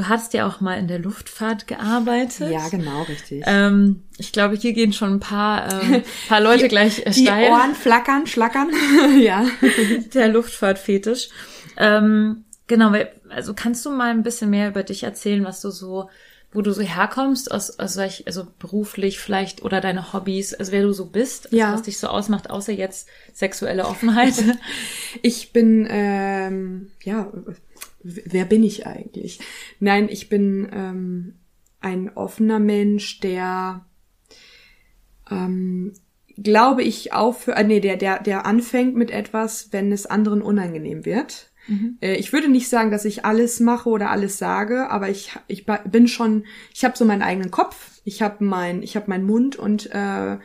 [0.00, 2.50] du hast ja auch mal in der Luftfahrt gearbeitet.
[2.50, 3.42] ja, genau, richtig.
[3.46, 7.50] Ähm, ich glaube, hier gehen schon ein paar, ähm, paar Leute gleich äh, die steil.
[7.50, 8.70] Ohren flackern, schlackern.
[9.20, 9.44] ja.
[10.14, 11.28] der Luftfahrtfetisch.
[11.76, 12.92] Ähm, genau,
[13.28, 16.08] also kannst du mal ein bisschen mehr über dich erzählen, was du so,
[16.52, 20.82] wo du so herkommst, aus, aus solch, also beruflich vielleicht oder deine Hobbys, also wer
[20.82, 21.72] du so bist, also Ja.
[21.72, 24.34] was dich so ausmacht, außer jetzt sexuelle Offenheit.
[25.22, 27.30] Ich bin, ähm, ja,
[28.02, 29.40] wer bin ich eigentlich?
[29.78, 31.34] Nein, ich bin ähm,
[31.80, 33.84] ein offener Mensch, der,
[35.30, 35.92] ähm,
[36.36, 41.04] glaube ich, aufhört, äh, nee, der, der, der anfängt mit etwas, wenn es anderen unangenehm
[41.04, 41.50] wird.
[42.00, 45.66] Äh, Ich würde nicht sagen, dass ich alles mache oder alles sage, aber ich, ich
[45.66, 46.44] bin schon,
[46.74, 50.38] ich habe so meinen eigenen Kopf, ich habe mein, ich habe meinen Mund und äh,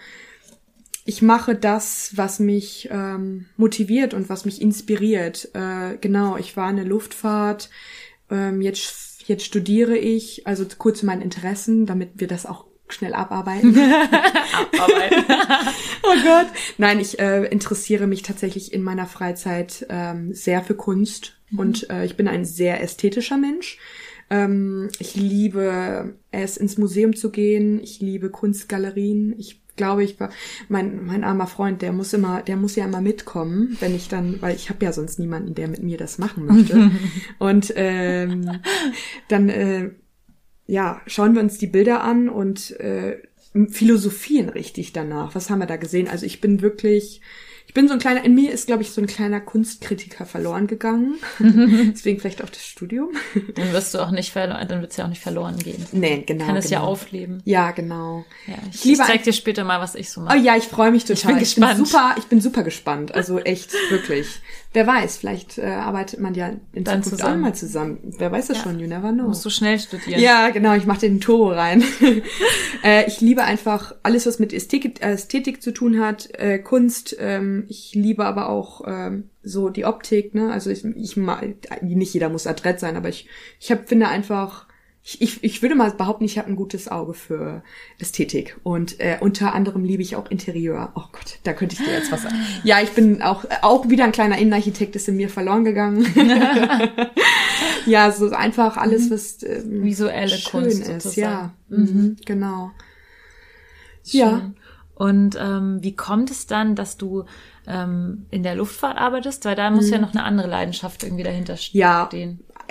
[1.06, 5.50] ich mache das, was mich ähm, motiviert und was mich inspiriert.
[5.54, 7.70] Äh, genau, ich war in der Luftfahrt.
[8.32, 13.14] Ähm, jetzt, jetzt studiere ich, also kurz zu meinen Interessen, damit wir das auch schnell
[13.14, 13.78] abarbeiten.
[13.78, 14.88] oh
[16.24, 16.48] Gott.
[16.80, 22.04] Nein, ich äh, interessiere mich tatsächlich in meiner Freizeit ähm, sehr für Kunst und äh,
[22.06, 23.78] ich bin ein sehr ästhetischer Mensch.
[24.32, 27.80] Ähm, ich liebe es, ins Museum zu gehen.
[27.80, 29.36] Ich liebe Kunstgalerien.
[29.38, 30.18] Ich glaube, ich
[30.70, 34.42] mein mein armer Freund, der muss immer, der muss ja immer mitkommen, wenn ich dann,
[34.42, 36.92] weil ich habe ja sonst niemanden, der mit mir das machen möchte.
[37.40, 38.60] und ähm,
[39.28, 39.92] dann äh,
[40.68, 43.22] ja, schauen wir uns die Bilder an und äh,
[43.70, 45.36] philosophieren richtig danach.
[45.36, 46.08] Was haben wir da gesehen?
[46.08, 47.22] Also ich bin wirklich, ich
[47.76, 51.18] bin so ein kleiner, in mir ist, glaube ich, so ein kleiner Kunstkritiker verloren gegangen.
[51.40, 53.10] Deswegen vielleicht auch das Studium.
[53.54, 55.86] dann wirst du auch nicht verloren, dann wird es ja auch nicht verloren gehen.
[55.92, 56.46] nee, genau.
[56.46, 56.82] Kann es genau.
[56.82, 57.42] ja aufleben.
[57.44, 58.24] Ja, genau.
[58.48, 60.38] Ja, ich, liebe ich zeig dir später mal, was ich so Oh mache.
[60.38, 61.34] ja, ich freue mich total.
[61.34, 61.86] bin gespannt.
[61.86, 63.14] super, ich bin super gespannt.
[63.14, 64.28] Also echt, wirklich.
[64.72, 67.40] Wer weiß, vielleicht äh, arbeitet man ja in Dann Zukunft zusammen.
[67.40, 67.98] auch mal zusammen.
[68.18, 69.28] Wer weiß das schon, you never know.
[69.28, 70.20] Musst du schnell studieren.
[70.20, 71.82] Ja, genau, ich mache den Turbo rein.
[72.84, 77.16] äh, ich liebe einfach alles, was mit Ästhetik, Ästhetik zu tun hat, äh, Kunst.
[77.20, 80.34] Ähm, ich liebe aber auch ähm, so die Optik.
[80.36, 80.52] Ne?
[80.52, 81.42] Also ich, ich ma-
[81.82, 83.28] nicht jeder muss adrett sein, aber ich,
[83.60, 84.68] ich hab, finde einfach,
[85.04, 87.62] ich, ich, ich würde mal behaupten, ich habe ein gutes Auge für
[88.00, 88.58] Ästhetik.
[88.64, 90.94] Und äh, unter anderem liebe ich auch Interieur.
[90.96, 92.36] Oh Gott, da könnte ich dir jetzt was sagen.
[92.64, 96.06] Ja, ich bin auch, auch wieder ein kleiner Innenarchitekt ist in mir verloren gegangen.
[97.86, 101.04] ja, so einfach alles, was ähm, Visuelle schön Kunst ist.
[101.04, 101.22] sozusagen.
[101.70, 102.16] Ja, mhm.
[102.26, 102.72] genau.
[104.06, 104.40] Ja.
[104.40, 104.56] Schön.
[104.96, 107.26] Und ähm, wie kommt es dann, dass du
[107.68, 109.46] ähm, in der Luftfahrt arbeitest?
[109.46, 111.78] Weil da muss ja noch eine andere Leidenschaft irgendwie dahinter stehen.
[111.78, 111.80] Mhm.
[111.80, 112.10] Ja,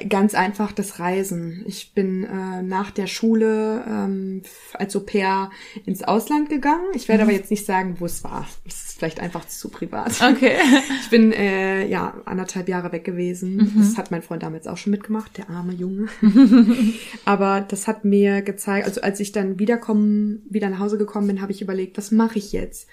[0.08, 1.62] ganz einfach das Reisen.
[1.66, 4.42] Ich bin äh, nach der Schule ähm,
[4.74, 5.50] als Au pair
[5.86, 6.86] ins Ausland gegangen.
[6.94, 8.46] Ich werde aber jetzt nicht sagen, wo es war.
[8.64, 10.20] Das ist vielleicht einfach zu privat.
[10.22, 10.56] Okay.
[11.00, 13.72] Ich bin äh, ja anderthalb Jahre weg gewesen.
[13.76, 16.08] Das hat mein Freund damals auch schon mitgemacht, der arme Junge.
[17.24, 21.42] aber das hat mir gezeigt, also als ich dann wiederkommen, wieder nach Hause gekommen bin,
[21.42, 22.88] habe ich überlegt, was mache ich jetzt?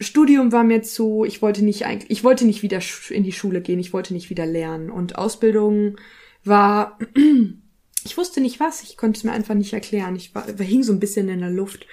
[0.00, 3.60] Studium war mir zu, ich wollte nicht eigentlich, ich wollte nicht wieder in die Schule
[3.60, 4.90] gehen, ich wollte nicht wieder lernen.
[4.90, 5.96] Und Ausbildung
[6.44, 6.98] war,
[8.04, 10.16] ich wusste nicht was, ich konnte es mir einfach nicht erklären.
[10.16, 11.86] Ich war, hing so ein bisschen in der Luft.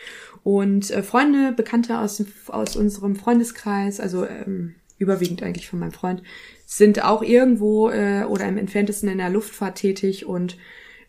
[0.44, 6.24] Und äh, Freunde, Bekannte aus, aus unserem Freundeskreis, also ähm, überwiegend eigentlich von meinem Freund,
[6.66, 10.58] sind auch irgendwo äh, oder im entferntesten in der Luftfahrt tätig und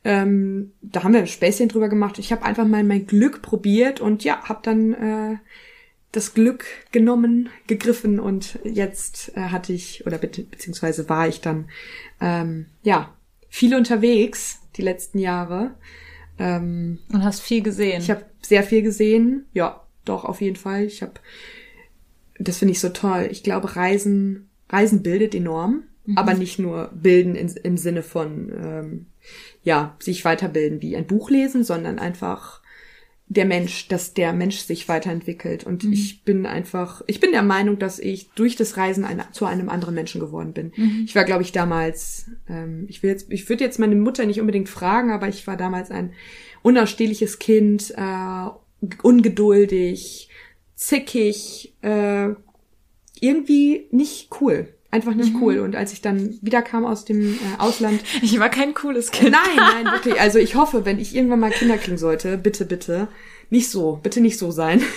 [0.05, 2.19] ähm, da haben wir ein Späßchen drüber gemacht.
[2.19, 5.37] Ich habe einfach mal mein Glück probiert und ja, habe dann äh,
[6.13, 11.69] das Glück genommen, gegriffen und jetzt äh, hatte ich oder be beziehungsweise war ich dann
[12.21, 13.15] ähm, ja
[13.49, 15.75] viel unterwegs die letzten Jahre.
[16.39, 18.01] Ähm, und hast viel gesehen.
[18.01, 19.47] Ich habe sehr viel gesehen.
[19.53, 20.85] Ja, doch auf jeden Fall.
[20.85, 21.15] Ich habe
[22.39, 23.29] das finde ich so toll.
[23.31, 26.19] Ich glaube, Reisen Reisen bildet enorm, mhm.
[26.19, 29.07] aber nicht nur bilden in, im Sinne von ähm,
[29.63, 32.63] ja sich weiterbilden wie ein Buch lesen, sondern einfach
[33.31, 35.65] der Mensch, dass der Mensch sich weiterentwickelt.
[35.65, 35.93] Und mhm.
[35.93, 39.69] ich bin einfach, ich bin der Meinung, dass ich durch das Reisen ein, zu einem
[39.69, 40.73] anderen Menschen geworden bin.
[40.77, 41.05] Mhm.
[41.07, 44.41] Ich war, glaube ich, damals, ähm, ich will jetzt, ich würde jetzt meine Mutter nicht
[44.41, 46.13] unbedingt fragen, aber ich war damals ein
[46.63, 50.31] unausstehliches Kind, äh, ungeduldig,
[50.75, 52.31] zickig, äh,
[53.21, 55.43] irgendwie nicht cool einfach nicht mhm.
[55.43, 55.59] cool.
[55.61, 58.01] Und als ich dann wiederkam aus dem äh, Ausland.
[58.23, 59.33] Ich war kein cooles Kind.
[59.33, 60.21] Nein, nein, wirklich.
[60.21, 63.09] Also ich hoffe, wenn ich irgendwann mal Kinder kriegen sollte, bitte, bitte.
[63.51, 64.83] Nicht so, bitte nicht so sein.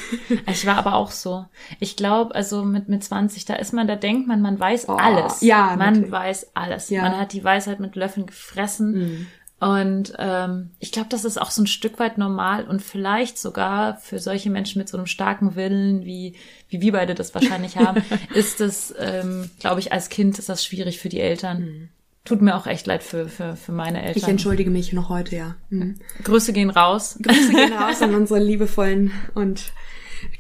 [0.48, 1.46] Ich war aber auch so.
[1.80, 4.94] Ich glaube, also mit, mit 20, da ist man, da denkt man, man weiß oh,
[4.94, 5.42] alles.
[5.42, 6.12] Ja, man natürlich.
[6.12, 6.90] weiß alles.
[6.90, 7.04] Ja.
[7.04, 8.92] Man hat die Weisheit mit Löffeln gefressen.
[8.94, 9.28] Mhm.
[9.62, 13.98] Und ähm, ich glaube, das ist auch so ein Stück weit normal und vielleicht sogar
[13.98, 16.34] für solche Menschen mit so einem starken Willen, wie,
[16.70, 18.04] wie wir beide das wahrscheinlich haben,
[18.34, 21.62] ist es, ähm, glaube ich, als Kind ist das schwierig für die Eltern.
[21.62, 21.90] Mhm.
[22.26, 24.18] Tut mir auch echt leid für, für, für meine Eltern.
[24.18, 25.56] Ich entschuldige mich noch heute, ja.
[25.70, 26.00] Mhm.
[26.24, 27.20] Grüße gehen raus.
[27.22, 29.74] Grüße gehen raus an unsere liebevollen und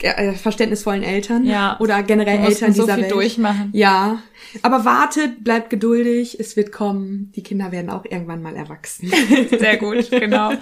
[0.01, 1.45] äh, verständnisvollen Eltern.
[1.45, 1.77] Ja.
[1.79, 3.11] Oder generell Eltern dieser so viel Welt.
[3.11, 3.69] durchmachen.
[3.73, 4.21] Ja.
[4.61, 7.32] Aber wartet, bleibt geduldig, es wird kommen.
[7.36, 9.11] Die Kinder werden auch irgendwann mal erwachsen.
[9.59, 10.53] Sehr gut, genau.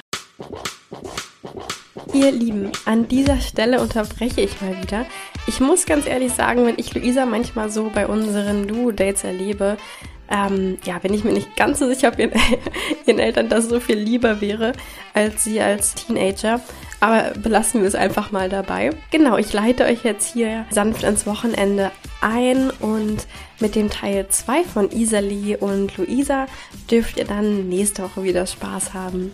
[2.13, 5.05] Ihr Lieben, an dieser Stelle unterbreche ich mal wieder.
[5.47, 9.77] Ich muss ganz ehrlich sagen, wenn ich Luisa manchmal so bei unseren Duo-Dates erlebe,
[10.29, 12.31] ähm, ja, bin ich mir nicht ganz so sicher, ob ihren,
[13.05, 14.73] ihren Eltern das so viel lieber wäre
[15.13, 16.61] als sie als Teenager.
[16.99, 18.91] Aber belassen wir es einfach mal dabei.
[19.11, 21.91] Genau, ich leite euch jetzt hier sanft ins Wochenende
[22.21, 23.25] ein und
[23.59, 26.47] mit dem Teil 2 von Isali und Luisa
[26.91, 29.31] dürft ihr dann nächste Woche wieder Spaß haben.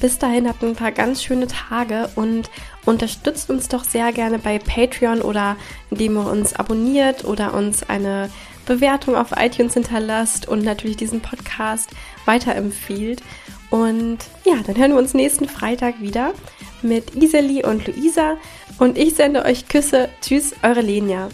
[0.00, 2.50] Bis dahin habt ein paar ganz schöne Tage und
[2.84, 5.56] unterstützt uns doch sehr gerne bei Patreon oder
[5.90, 8.30] indem ihr uns abonniert oder uns eine
[8.64, 11.90] Bewertung auf iTunes hinterlasst und natürlich diesen Podcast
[12.26, 13.22] weiterempfiehlt.
[13.70, 16.32] Und ja, dann hören wir uns nächsten Freitag wieder
[16.82, 18.36] mit Iseli und Luisa.
[18.78, 20.08] Und ich sende euch Küsse.
[20.20, 21.28] Tschüss, eure Lenia.